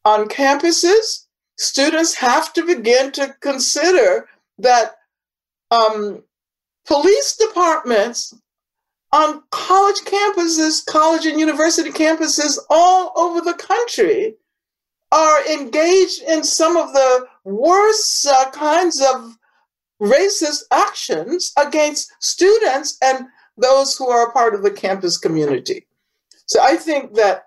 [0.05, 1.27] on campuses,
[1.57, 4.29] students have to begin to consider
[4.59, 4.97] that
[5.71, 6.23] um,
[6.87, 8.35] police departments
[9.13, 14.35] on college campuses, college and university campuses all over the country
[15.13, 19.37] are engaged in some of the worst uh, kinds of
[20.03, 23.27] racist actions against students and
[23.57, 25.87] those who are a part of the campus community.
[26.47, 27.45] So I think that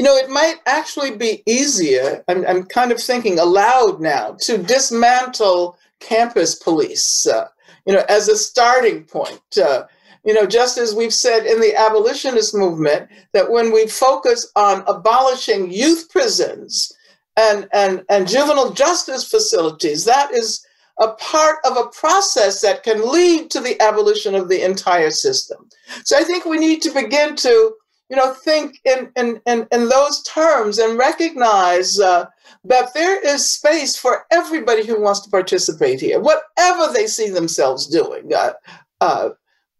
[0.00, 4.56] you know, it might actually be easier, I'm, I'm kind of thinking aloud now, to
[4.56, 7.48] dismantle campus police, uh,
[7.84, 9.58] you know, as a starting point.
[9.62, 9.84] Uh,
[10.24, 14.84] you know, just as we've said in the abolitionist movement, that when we focus on
[14.86, 16.96] abolishing youth prisons
[17.36, 20.66] and, and, and juvenile justice facilities, that is
[20.98, 25.68] a part of a process that can lead to the abolition of the entire system.
[26.06, 27.74] So I think we need to begin to
[28.10, 32.26] you know, think in, in, in, in those terms and recognize uh,
[32.64, 37.86] that there is space for everybody who wants to participate here, whatever they see themselves
[37.86, 38.34] doing.
[38.34, 38.52] Uh,
[39.00, 39.30] uh,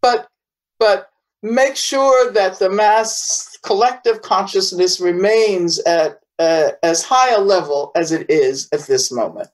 [0.01, 0.29] but,
[0.79, 1.09] but
[1.43, 8.11] make sure that the mass collective consciousness remains at uh, as high a level as
[8.11, 9.47] it is at this moment.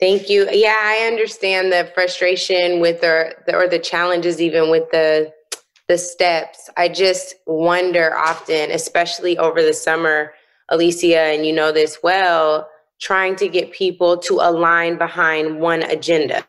[0.00, 0.48] Thank you.
[0.50, 5.32] Yeah, I understand the frustration with the, the or the challenges even with the
[5.88, 6.70] the steps.
[6.76, 10.32] I just wonder often, especially over the summer,
[10.68, 12.68] Alicia, and you know this well,
[13.00, 16.44] trying to get people to align behind one agenda,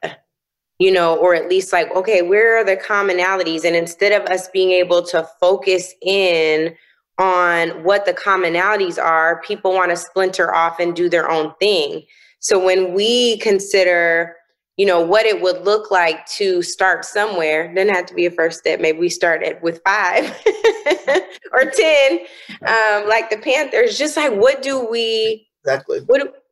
[0.80, 3.66] you know, or at least like, okay, where are the commonalities?
[3.66, 6.76] And instead of us being able to focus in
[7.18, 12.04] on what the commonalities are, people want to splinter off and do their own thing.
[12.40, 14.36] So when we consider
[14.78, 17.74] you know what it would look like to start somewhere.
[17.74, 18.80] Doesn't have to be a first step.
[18.80, 20.26] Maybe we start at with five
[21.54, 22.20] or ten.
[22.62, 26.02] Um, like the panthers just like what do we exactly.
[26.08, 26.44] what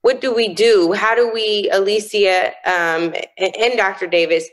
[0.00, 0.92] what do we do?
[0.92, 4.48] How do we alicia um, and, and dr davis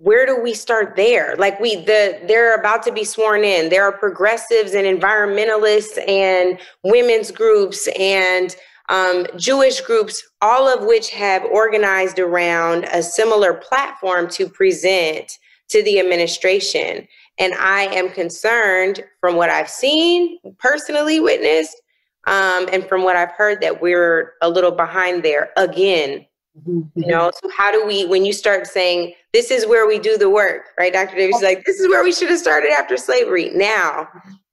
[0.00, 1.36] where do we start there?
[1.36, 3.68] Like we the they're about to be sworn in.
[3.68, 8.56] There are progressives and environmentalists and women's groups and
[8.90, 15.38] um, Jewish groups, all of which have organized around a similar platform to present
[15.68, 17.06] to the administration.
[17.38, 21.80] And I am concerned from what I've seen, personally witnessed,
[22.26, 26.26] um, and from what I've heard, that we're a little behind there again.
[26.66, 30.18] You know, so how do we, when you start saying, this is where we do
[30.18, 30.92] the work, right?
[30.92, 31.14] Dr.
[31.14, 33.50] Davis is like, this is where we should have started after slavery.
[33.54, 34.08] Now,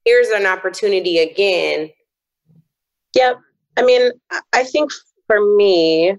[0.05, 1.89] here's an opportunity again.
[3.15, 3.39] Yep.
[3.77, 4.11] I mean,
[4.53, 4.91] I think
[5.27, 6.15] for me,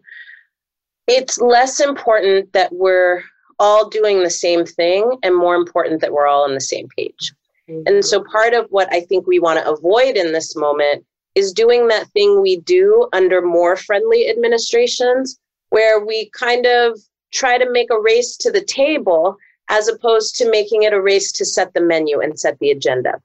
[1.07, 3.23] it's less important that we're
[3.59, 7.33] all doing the same thing and more important that we're all on the same page.
[7.69, 7.83] Mm-hmm.
[7.87, 11.05] And so part of what I think we want to avoid in this moment
[11.35, 15.39] is doing that thing we do under more friendly administrations
[15.71, 16.99] where we kind of
[17.33, 19.37] try to make a race to the table
[19.69, 23.21] as opposed to making it a race to set the menu and set the agenda.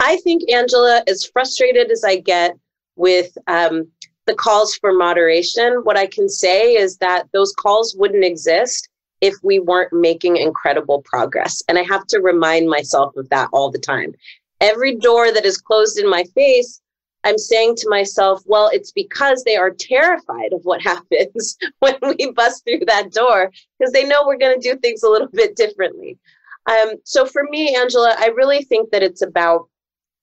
[0.00, 2.56] I think, Angela, as frustrated as I get
[3.00, 3.88] with um,
[4.26, 8.88] the calls for moderation, what I can say is that those calls wouldn't exist
[9.20, 11.62] if we weren't making incredible progress.
[11.68, 14.14] And I have to remind myself of that all the time.
[14.60, 16.80] Every door that is closed in my face
[17.24, 22.30] I'm saying to myself, well, it's because they are terrified of what happens when we
[22.32, 25.56] bust through that door because they know we're going to do things a little bit
[25.56, 26.18] differently.
[26.66, 29.68] Um, so for me, Angela, I really think that it's about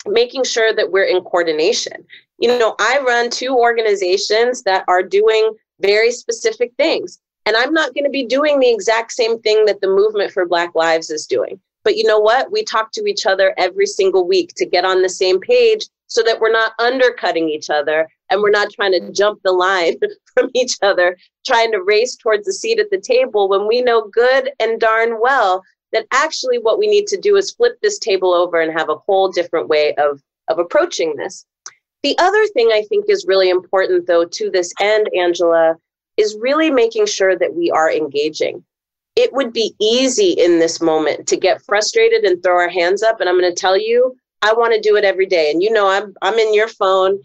[0.05, 2.05] making sure that we're in coordination.
[2.39, 7.93] You know, I run two organizations that are doing very specific things, and I'm not
[7.93, 11.25] going to be doing the exact same thing that the Movement for Black Lives is
[11.25, 11.59] doing.
[11.83, 12.51] But you know what?
[12.51, 16.21] We talk to each other every single week to get on the same page so
[16.23, 19.95] that we're not undercutting each other and we're not trying to jump the line
[20.33, 24.09] from each other, trying to race towards the seat at the table when we know
[24.09, 25.63] good and darn well
[25.93, 28.97] that actually what we need to do is flip this table over and have a
[28.97, 31.45] whole different way of, of approaching this.
[32.03, 35.75] The other thing I think is really important, though, to this end, Angela,
[36.15, 38.63] is really making sure that we are engaging.
[39.15, 43.19] It would be easy in this moment to get frustrated and throw our hands up.
[43.19, 45.51] And I'm going to tell you, I want to do it every day.
[45.51, 47.19] And you know, I'm I'm in your phone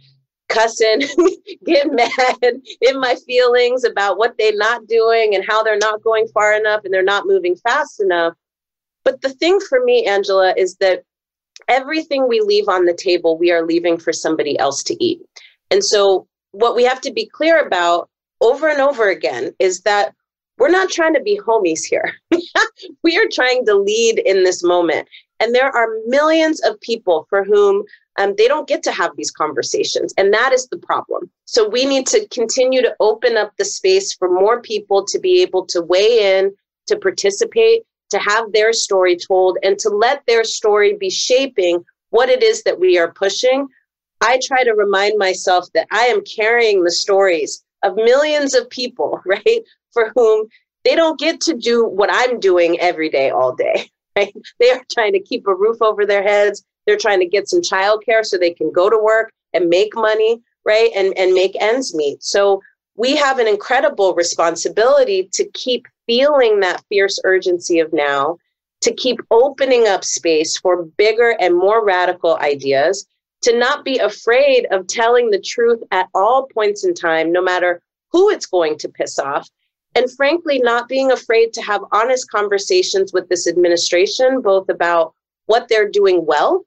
[0.48, 1.02] cussing,
[1.66, 6.26] get mad in my feelings about what they're not doing and how they're not going
[6.28, 8.34] far enough and they're not moving fast enough.
[9.04, 11.02] But the thing for me, Angela, is that
[11.68, 15.20] everything we leave on the table, we are leaving for somebody else to eat.
[15.70, 18.10] And so, what we have to be clear about
[18.40, 20.14] over and over again is that
[20.58, 22.12] we're not trying to be homies here.
[23.02, 25.08] we are trying to lead in this moment.
[25.40, 27.82] And there are millions of people for whom
[28.18, 30.12] um, they don't get to have these conversations.
[30.16, 31.30] And that is the problem.
[31.46, 35.42] So we need to continue to open up the space for more people to be
[35.42, 36.54] able to weigh in,
[36.86, 37.82] to participate,
[38.12, 42.62] to have their story told, and to let their story be shaping what it is
[42.62, 43.66] that we are pushing.
[44.20, 49.20] I try to remind myself that I am carrying the stories of millions of people,
[49.26, 49.60] right?
[49.92, 50.46] For whom
[50.84, 53.90] they don't get to do what I'm doing every day, all day.
[54.16, 54.34] right?
[54.60, 56.64] They are trying to keep a roof over their heads.
[56.86, 60.42] They're trying to get some childcare so they can go to work and make money,
[60.64, 60.90] right?
[60.94, 62.22] And, and make ends meet.
[62.22, 62.60] So
[62.96, 68.36] we have an incredible responsibility to keep feeling that fierce urgency of now,
[68.82, 73.06] to keep opening up space for bigger and more radical ideas,
[73.42, 77.80] to not be afraid of telling the truth at all points in time, no matter
[78.10, 79.48] who it's going to piss off,
[79.94, 85.14] and frankly, not being afraid to have honest conversations with this administration, both about
[85.46, 86.64] what they're doing well.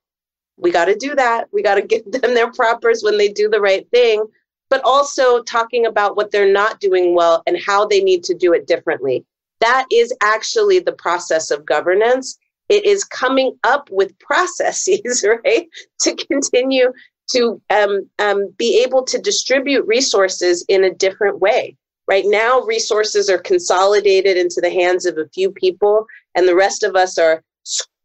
[0.58, 1.48] We got to do that.
[1.52, 4.26] We got to give them their propers when they do the right thing,
[4.70, 8.54] but also talking about what they're not doing well and how they need to do
[8.54, 9.26] it differently.
[9.62, 12.38] That is actually the process of governance.
[12.70, 15.68] It is coming up with processes, right,
[16.02, 16.92] to continue
[17.32, 21.76] to um, um, be able to distribute resources in a different way.
[22.08, 26.06] Right now, resources are consolidated into the hands of a few people,
[26.36, 27.44] and the rest of us are,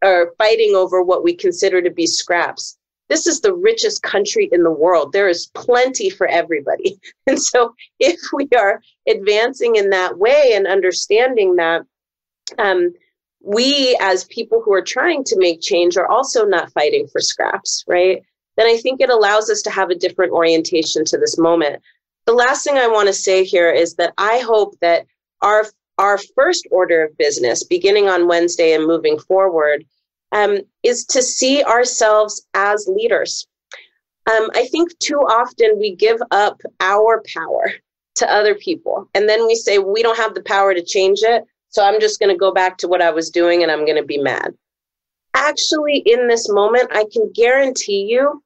[0.03, 2.78] are fighting over what we consider to be scraps.
[3.11, 5.12] This is the richest country in the world.
[5.12, 6.99] There is plenty for everybody.
[7.27, 11.82] And so, if we are advancing in that way and understanding that,
[12.59, 12.95] um,
[13.43, 17.85] we as people who are trying to make change are also not fighting for scraps,
[17.87, 18.23] right?
[18.57, 21.82] Then I think it allows us to have a different orientation to this moment
[22.31, 25.07] the last thing I want to say here is that I hope that
[25.43, 25.65] our
[25.99, 29.85] our first order of business, beginning on Wednesday and moving forward,
[30.32, 33.47] um, is to see ourselves as leaders.
[34.31, 37.73] Um, I think too often we give up our power
[38.16, 41.44] to other people, and then we say we don't have the power to change it,
[41.69, 43.97] So I'm just going to go back to what I was doing and I'm going
[43.97, 44.52] to be mad.
[45.35, 48.43] Actually, in this moment, I can guarantee you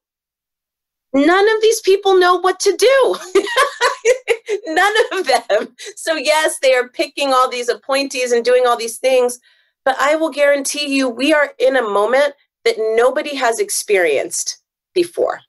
[1.14, 3.16] none of these people know what to do.
[4.66, 5.74] none of them.
[5.96, 9.38] So, yes, they are picking all these appointees and doing all these things,
[9.84, 12.34] but I will guarantee you we are in a moment
[12.64, 14.58] that nobody has experienced
[14.94, 15.40] before.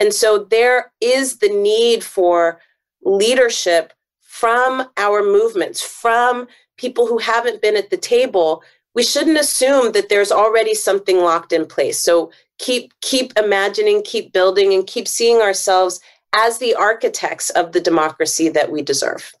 [0.00, 2.60] And so, there is the need for
[3.04, 8.62] leadership from our movements, from people who haven't been at the table.
[8.94, 11.98] We shouldn't assume that there's already something locked in place.
[11.98, 16.00] So keep keep imagining, keep building, and keep seeing ourselves
[16.32, 19.32] as the architects of the democracy that we deserve.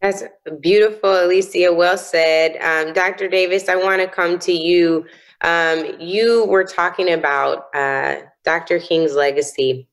[0.00, 0.22] That's
[0.60, 1.72] beautiful, Alicia.
[1.72, 2.56] Well said.
[2.62, 3.28] Um, Dr.
[3.28, 5.04] Davis, I want to come to you.
[5.40, 8.78] Um, you were talking about uh, Dr.
[8.78, 9.88] King's legacy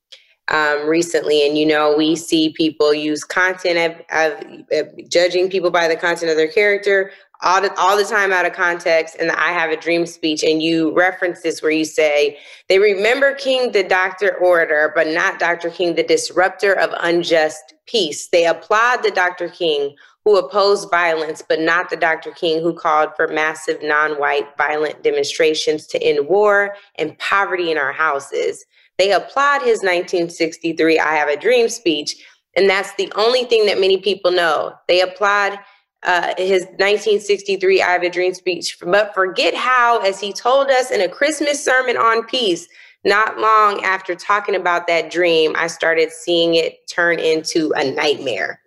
[0.50, 5.72] um, recently, and you know, we see people use content of, of, of, judging people
[5.72, 7.12] by the content of their character
[7.42, 9.16] all the, all the time out of context.
[9.20, 12.38] And I have a dream speech, and you reference this where you say
[12.70, 15.70] they remember King the doctor orator, but not Dr.
[15.70, 18.28] King the disruptor of unjust peace.
[18.28, 19.50] They applaud the Dr.
[19.50, 19.96] King
[20.26, 22.32] who opposed violence, but not the Dr.
[22.32, 27.94] King who called for massive non-white violent demonstrations to end war and poverty in our
[27.94, 28.66] houses.
[28.98, 32.26] They applaud his 1963 I Have a Dream speech,
[32.56, 34.74] and that's the only thing that many people know.
[34.88, 35.60] They applaud
[36.06, 40.92] uh, his 1963 I Have a Dream speech, but forget how, as he told us
[40.92, 42.68] in a Christmas sermon on peace,
[43.04, 48.62] not long after talking about that dream, I started seeing it turn into a nightmare.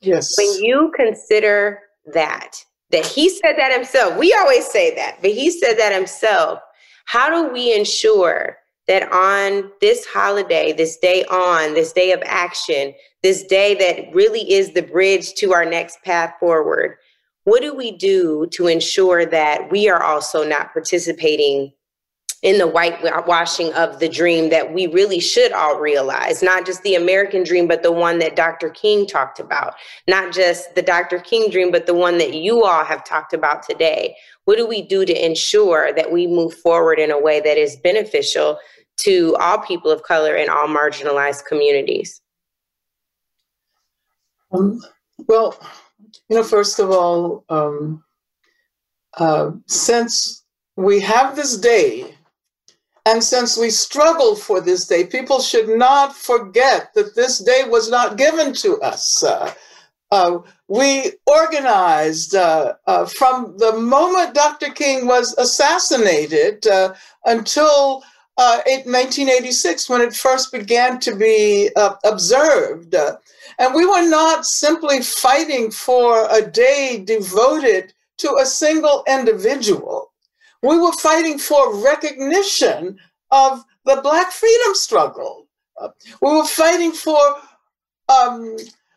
[0.00, 0.36] Yes.
[0.38, 1.80] When you consider
[2.12, 2.56] that,
[2.90, 6.60] that he said that himself, we always say that, but he said that himself.
[7.06, 12.94] How do we ensure that on this holiday, this day on, this day of action,
[13.22, 16.96] this day that really is the bridge to our next path forward,
[17.44, 21.72] what do we do to ensure that we are also not participating
[22.44, 26.94] in the whitewashing of the dream that we really should all realize, not just the
[26.94, 28.68] American dream, but the one that Dr.
[28.68, 29.74] King talked about,
[30.08, 31.18] not just the Dr.
[31.20, 34.14] King dream, but the one that you all have talked about today.
[34.44, 37.76] What do we do to ensure that we move forward in a way that is
[37.76, 38.58] beneficial
[38.98, 42.20] to all people of color and all marginalized communities?
[44.52, 44.80] Um,
[45.26, 45.58] well,
[46.28, 48.04] you know, first of all, um,
[49.18, 50.44] uh, since
[50.76, 52.14] we have this day,
[53.06, 57.90] and since we struggle for this day, people should not forget that this day was
[57.90, 59.22] not given to us.
[59.22, 59.52] Uh,
[60.10, 60.38] uh,
[60.68, 64.70] we organized uh, uh, from the moment Dr.
[64.70, 66.94] King was assassinated uh,
[67.24, 68.02] until
[68.36, 72.94] uh, 1986 when it first began to be uh, observed.
[73.58, 80.12] And we were not simply fighting for a day devoted to a single individual.
[80.62, 82.98] We were fighting for recognition
[83.30, 85.46] of the Black freedom struggle.
[86.20, 87.18] We were fighting for
[88.08, 88.56] um,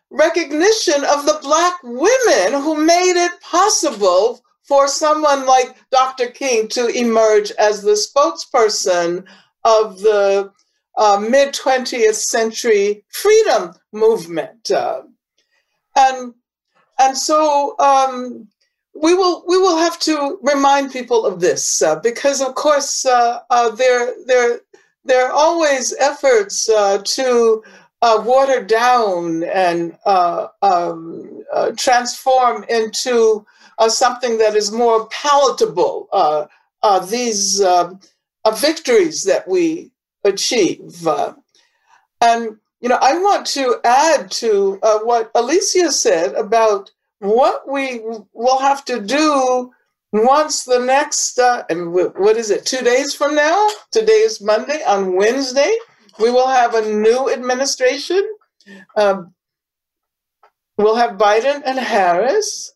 [0.09, 6.27] recognition of the Black women who made it possible for someone like Dr.
[6.27, 9.23] King to emerge as the spokesperson
[9.64, 10.52] of the
[10.98, 14.69] uh, mid 20th century freedom movement.
[14.69, 15.03] Uh,
[15.95, 16.34] and,
[16.99, 18.48] and so um,
[18.94, 23.39] we, will, we will have to remind people of this uh, because, of course, uh,
[23.49, 24.60] uh, there, there,
[25.06, 27.64] there are always efforts uh, to
[28.02, 31.44] water down and um,
[31.77, 33.45] transform into
[33.78, 36.08] uh, something that is more palatable.
[36.12, 36.45] Uh,
[36.84, 37.99] uh, these um,
[38.45, 39.91] uh, victories that we
[40.24, 41.34] achieve, uh,
[42.22, 48.02] and you know, I want to add to uh, what Alicia said about what we
[48.34, 49.72] will have to do
[50.12, 51.40] once the next.
[51.40, 52.66] and what is it?
[52.66, 53.68] Two days from now.
[53.91, 54.84] Today is Monday.
[54.84, 55.74] On Wednesday,
[56.20, 58.24] we will have a new administration.
[58.95, 59.34] Um,
[60.78, 62.74] we'll have Biden and Harris.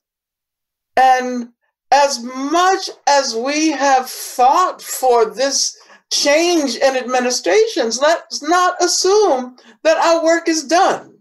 [0.98, 1.50] And
[1.92, 5.78] as much as we have fought for this
[6.12, 11.20] change in administrations, let's not assume that our work is done.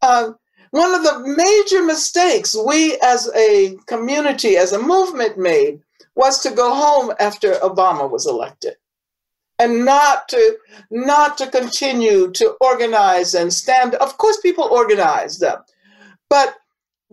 [0.00, 0.32] Uh,
[0.70, 5.80] one of the major mistakes we as a community, as a movement made,
[6.14, 8.76] was to go home after Obama was elected
[9.58, 10.56] and not to
[10.90, 15.44] not to continue to organize and stand of course people organized
[16.28, 16.56] but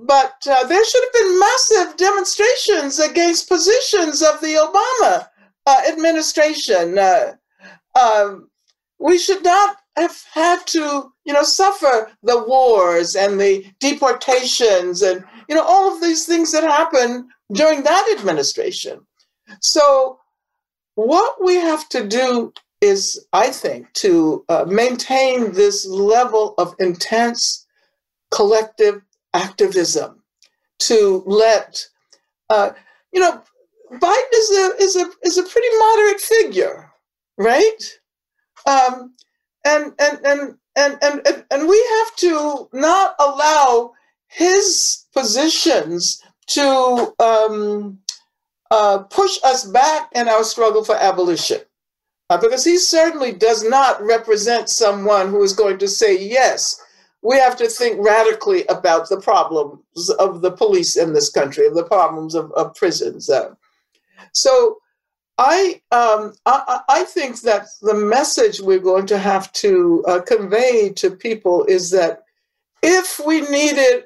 [0.06, 5.28] but uh, there should have been massive demonstrations against positions of the Obama
[5.66, 6.98] uh, administration.
[6.98, 7.34] Uh,
[8.00, 8.50] um,
[9.00, 15.24] we should not have had to, you know, suffer the wars and the deportations and,
[15.50, 19.02] you know, all of these things that happened during that administration.
[19.62, 20.20] So,
[20.96, 27.66] what we have to do is, I think, to uh, maintain this level of intense
[28.32, 29.02] collective
[29.34, 30.24] activism,
[30.80, 31.86] to let,
[32.50, 32.72] uh,
[33.12, 33.42] you know,
[33.92, 36.92] Biden is a is a is a pretty moderate figure,
[37.38, 38.00] right?
[38.66, 39.16] Um,
[39.66, 43.94] and, and and and and and we have to not allow
[44.28, 48.00] his positions to um,
[48.72, 51.62] uh, push us back in our struggle for abolition.
[52.30, 56.80] Uh, because he certainly does not represent someone who is going to say, yes,
[57.22, 61.76] we have to think radically about the problems of the police in this country, of
[61.76, 63.30] the problems of, of prisons.
[64.34, 64.78] So
[65.38, 70.90] I, um, I, I think that the message we're going to have to uh, convey
[70.98, 72.24] to people is that
[72.82, 74.06] if we needed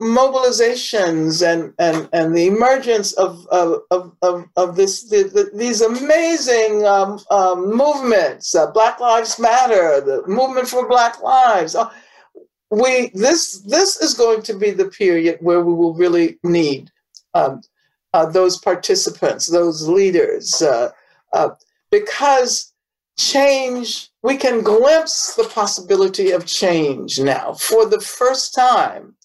[0.00, 6.84] mobilizations and, and, and the emergence of, of, of, of this, the, the, these amazing
[6.84, 11.76] um, um, movements, uh, Black Lives Matter, the movement for Black Lives.
[11.76, 11.90] Uh,
[12.72, 16.90] we this this is going to be the period where we will really need
[17.34, 17.60] um,
[18.14, 20.90] uh, those participants, those leaders, uh,
[21.32, 21.50] uh,
[21.90, 22.72] because
[23.18, 24.08] change.
[24.24, 29.16] We can glimpse the possibility of change now for the first time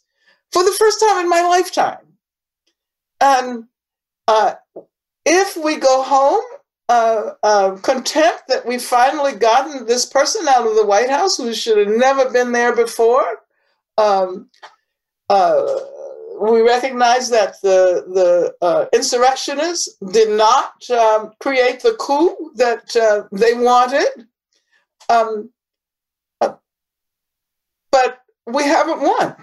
[0.51, 2.17] for the first time in my lifetime.
[3.21, 3.65] And
[4.27, 4.55] uh,
[5.25, 6.43] if we go home
[6.89, 11.77] uh, uh, that we've finally gotten this person out of the White House who should
[11.77, 13.41] have never been there before,
[13.97, 14.49] um,
[15.29, 15.79] uh,
[16.39, 23.23] we recognize that the the uh, insurrectionists did not um, create the coup that uh,
[23.31, 24.27] they wanted,
[25.09, 25.49] um,
[27.91, 29.35] but we haven't won.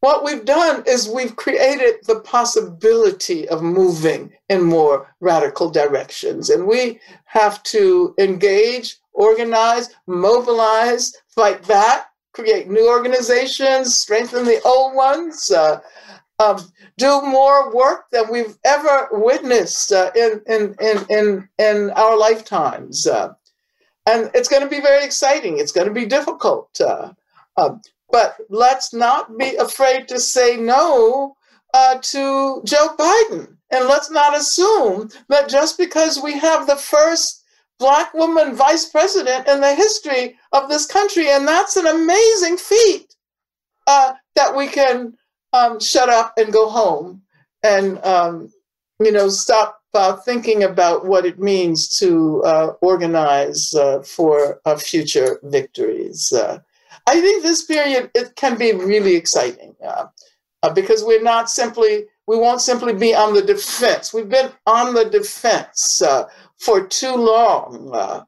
[0.00, 6.50] What we've done is we've created the possibility of moving in more radical directions.
[6.50, 14.94] And we have to engage, organize, mobilize, fight back, create new organizations, strengthen the old
[14.94, 15.80] ones, uh,
[16.38, 16.60] um,
[16.96, 23.08] do more work than we've ever witnessed uh, in, in, in, in, in our lifetimes.
[23.08, 23.34] Uh,
[24.06, 25.58] and it's going to be very exciting.
[25.58, 26.80] It's going to be difficult.
[26.80, 27.12] Uh,
[27.56, 31.36] um, but let's not be afraid to say no
[31.74, 33.56] uh, to Joe Biden.
[33.70, 37.44] And let's not assume that just because we have the first
[37.78, 43.14] black woman vice president in the history of this country, and that's an amazing feat,
[43.86, 45.16] uh, that we can
[45.52, 47.22] um, shut up and go home
[47.62, 48.50] and, um,
[49.00, 54.76] you know, stop uh, thinking about what it means to uh, organize uh, for uh,
[54.76, 56.32] future victories.
[57.08, 60.08] I think this period it can be really exciting uh,
[60.62, 64.12] uh, because we're not simply we won't simply be on the defense.
[64.12, 66.28] We've been on the defense uh,
[66.58, 68.24] for too long, uh,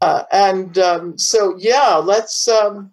[0.00, 2.90] uh, and um, so yeah, let's um,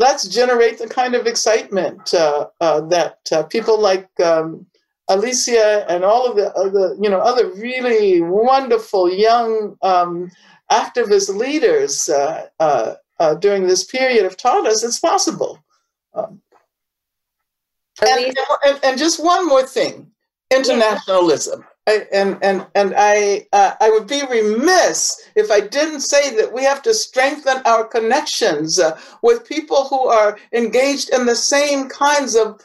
[0.00, 3.18] let's generate the kind of excitement uh, that
[3.50, 4.08] people like.
[4.20, 4.66] Um,
[5.10, 10.30] Alicia and all of the other, you know, other really wonderful young um,
[10.70, 12.10] activist leaders
[13.18, 15.62] uh, during this period have taught us it's possible.
[16.14, 16.40] Um,
[18.00, 20.10] and, and, and, just one more thing
[20.50, 21.64] internationalism.
[21.88, 26.52] I, and and and I uh, I would be remiss if I didn't say that
[26.52, 31.88] we have to strengthen our connections uh, with people who are engaged in the same
[31.88, 32.60] kinds of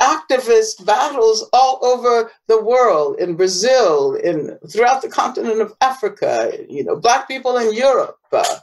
[0.00, 6.84] activist battles all over the world in Brazil in throughout the continent of Africa you
[6.84, 8.58] know black people in Europe uh,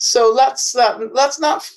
[0.00, 1.70] so let's uh, let's not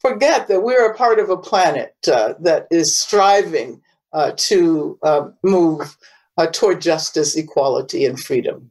[0.00, 3.80] forget that we're a part of a planet uh, that is striving
[4.12, 5.96] uh, to uh, move
[6.36, 8.70] uh, toward justice, equality, and freedom.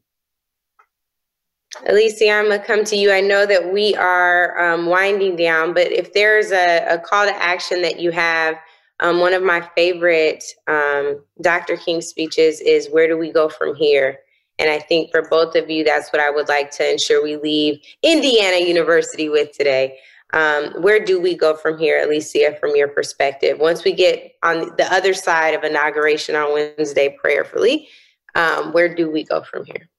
[1.88, 3.12] Alicia, I'm gonna come to you.
[3.12, 7.36] I know that we are um, winding down, but if there's a, a, call to
[7.36, 8.58] action that you have,
[9.00, 11.78] um, one of my favorite um, Dr.
[11.78, 14.20] King speeches is "Where do we go from here?"
[14.60, 17.38] And I think for both of you, that's what I would like to ensure we
[17.38, 19.98] leave Indiana University with today.
[20.34, 23.58] Um, where do we go from here, Alicia, from your perspective?
[23.58, 27.88] Once we get on the other side of inauguration on Wednesday, prayerfully,
[28.36, 29.90] um, where do we go from here?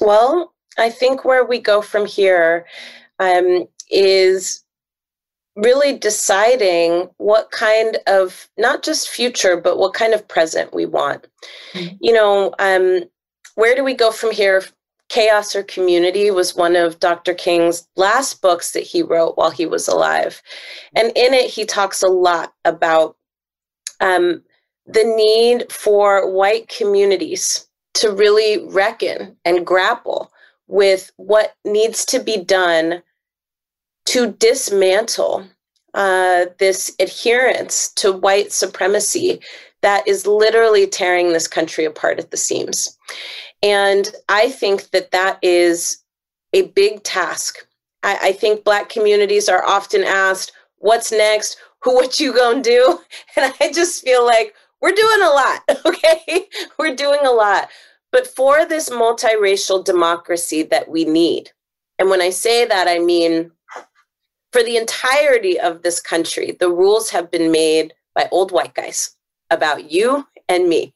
[0.00, 2.66] Well, I think where we go from here
[3.20, 4.64] um, is
[5.56, 11.28] really deciding what kind of not just future but what kind of present we want
[11.74, 11.94] mm-hmm.
[12.00, 13.04] you know um,
[13.54, 14.62] where do we go from here
[15.08, 17.34] Chaos or Community was one of Dr.
[17.34, 20.42] King's last books that he wrote while he was alive.
[20.96, 23.16] And in it, he talks a lot about
[24.00, 24.42] um,
[24.86, 30.32] the need for white communities to really reckon and grapple
[30.66, 33.02] with what needs to be done
[34.06, 35.46] to dismantle
[35.94, 39.40] uh, this adherence to white supremacy
[39.82, 42.98] that is literally tearing this country apart at the seams.
[43.62, 46.02] And I think that that is
[46.52, 47.66] a big task.
[48.02, 51.56] I, I think Black communities are often asked, What's next?
[51.82, 53.00] Who, what you gonna do?
[53.36, 56.46] And I just feel like we're doing a lot, okay?
[56.78, 57.70] we're doing a lot.
[58.12, 61.50] But for this multiracial democracy that we need,
[61.98, 63.50] and when I say that, I mean
[64.54, 69.16] for the entirety of this country, the rules have been made by old white guys
[69.50, 70.94] about you and me.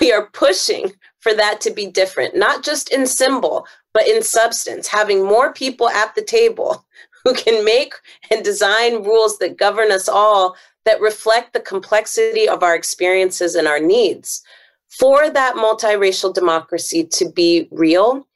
[0.00, 4.88] We are pushing for that to be different, not just in symbol, but in substance,
[4.88, 6.84] having more people at the table
[7.24, 7.94] who can make
[8.30, 13.68] and design rules that govern us all that reflect the complexity of our experiences and
[13.68, 14.42] our needs.
[14.88, 18.26] For that multiracial democracy to be real,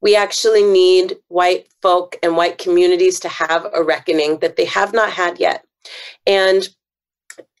[0.00, 4.92] we actually need white folk and white communities to have a reckoning that they have
[4.92, 5.64] not had yet.
[6.26, 6.68] And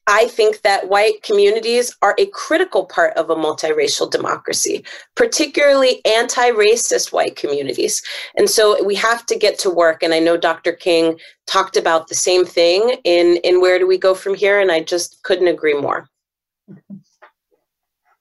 [0.08, 4.82] I think that white communities are a critical part of a multiracial democracy,
[5.14, 8.02] particularly anti racist white communities.
[8.34, 10.02] And so we have to get to work.
[10.02, 10.72] And I know Dr.
[10.72, 14.60] King talked about the same thing in, in Where Do We Go From Here?
[14.60, 16.08] And I just couldn't agree more.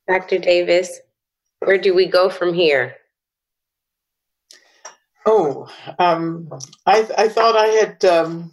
[0.10, 0.40] Dr.
[0.40, 1.00] Davis,
[1.60, 2.98] where do we go from here?
[5.26, 5.70] Oh,
[6.00, 6.50] um,
[6.86, 8.52] I, I thought I had um,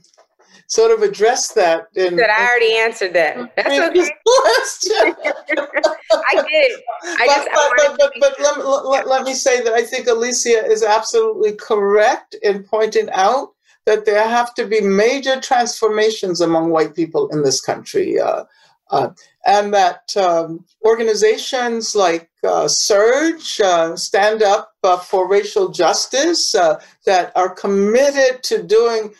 [0.66, 1.92] sort of address that.
[1.94, 3.54] That I already answered that.
[3.56, 4.10] That's okay.
[6.26, 6.80] I did.
[7.02, 10.64] I but, just, but, but, but, let, let, let me say that I think Alicia
[10.66, 13.52] is absolutely correct in pointing out
[13.86, 18.18] that there have to be major transformations among white people in this country.
[18.18, 18.44] Uh,
[18.90, 19.10] uh,
[19.46, 26.80] and that um, organizations like uh, SURJ, uh, Stand Up uh, for Racial Justice, uh,
[27.04, 29.12] that are committed to doing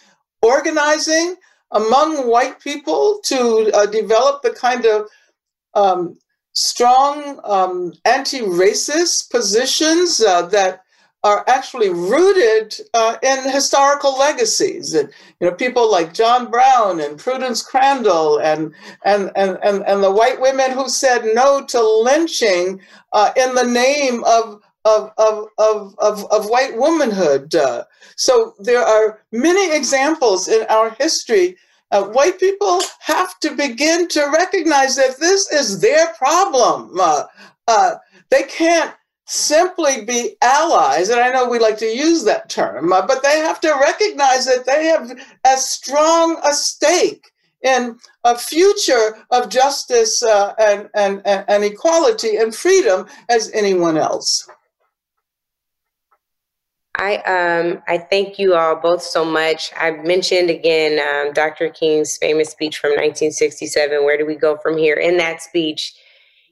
[0.44, 1.36] organizing
[1.70, 5.08] among white people to uh, develop the kind of
[5.74, 6.16] um,
[6.52, 10.84] strong um, anti racist positions that
[11.24, 14.92] are actually rooted uh, in historical legacies.
[14.92, 15.08] And,
[15.40, 18.74] you know, people like John Brown and Prudence Crandall and,
[19.06, 22.78] and, and, and, and the white women who said no to lynching
[23.14, 27.54] uh, in the name of, of, of, of, of, of white womanhood.
[27.54, 27.84] Uh,
[28.16, 31.56] so there are many examples in our history.
[31.90, 36.98] Uh, white people have to begin to recognize that this is their problem.
[36.98, 37.24] Uh,
[37.68, 37.94] uh,
[38.30, 38.94] they can't
[39.26, 43.38] simply be allies, and I know we like to use that term, uh, but they
[43.38, 47.30] have to recognize that they have as strong a stake
[47.62, 54.46] in a future of justice uh, and, and, and equality and freedom as anyone else.
[56.96, 59.72] I um I thank you all both so much.
[59.76, 61.68] I mentioned again um, Dr.
[61.70, 64.04] King's famous speech from 1967.
[64.04, 64.94] Where do we go from here?
[64.94, 65.94] In that speech,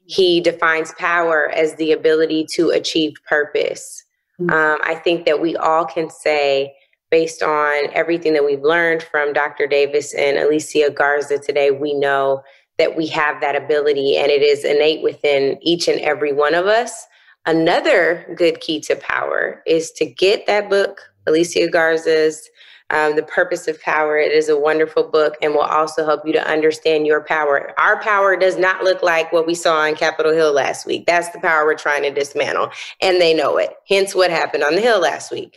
[0.06, 4.04] he defines power as the ability to achieve purpose.
[4.40, 4.50] Mm-hmm.
[4.50, 6.74] Um, I think that we all can say,
[7.10, 9.66] based on everything that we've learned from Dr.
[9.66, 12.42] Davis and Alicia Garza today, we know
[12.78, 16.66] that we have that ability and it is innate within each and every one of
[16.66, 17.06] us.
[17.44, 22.48] Another good key to power is to get that book, Alicia Garza's
[22.90, 24.16] um, The Purpose of Power.
[24.16, 27.72] It is a wonderful book and will also help you to understand your power.
[27.78, 31.04] Our power does not look like what we saw on Capitol Hill last week.
[31.06, 32.70] That's the power we're trying to dismantle,
[33.00, 33.70] and they know it.
[33.88, 35.56] Hence, what happened on the Hill last week.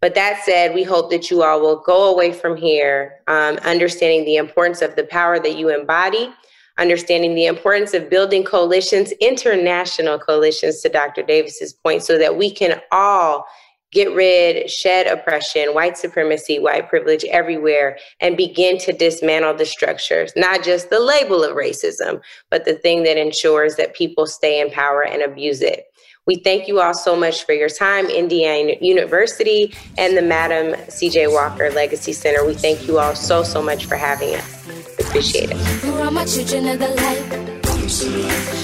[0.00, 4.24] But that said, we hope that you all will go away from here um, understanding
[4.24, 6.32] the importance of the power that you embody,
[6.78, 11.22] understanding the importance of building coalitions, international coalitions, to Dr.
[11.22, 13.46] Davis's point, so that we can all
[13.92, 20.32] get rid, shed oppression, white supremacy, white privilege everywhere, and begin to dismantle the structures,
[20.36, 22.20] not just the label of racism,
[22.50, 25.84] but the thing that ensures that people stay in power and abuse it.
[26.26, 31.30] We thank you all so much for your time, Indiana University and the Madam CJ
[31.30, 32.46] Walker Legacy Center.
[32.46, 34.98] We thank you all so, so much for having us.
[34.98, 35.58] Appreciate it.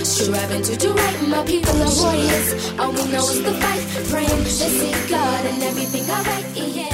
[0.06, 2.72] Striving to do right, my people are warriors.
[2.78, 6.90] All we know is the fight, praying, they see God and everything alright, yeah.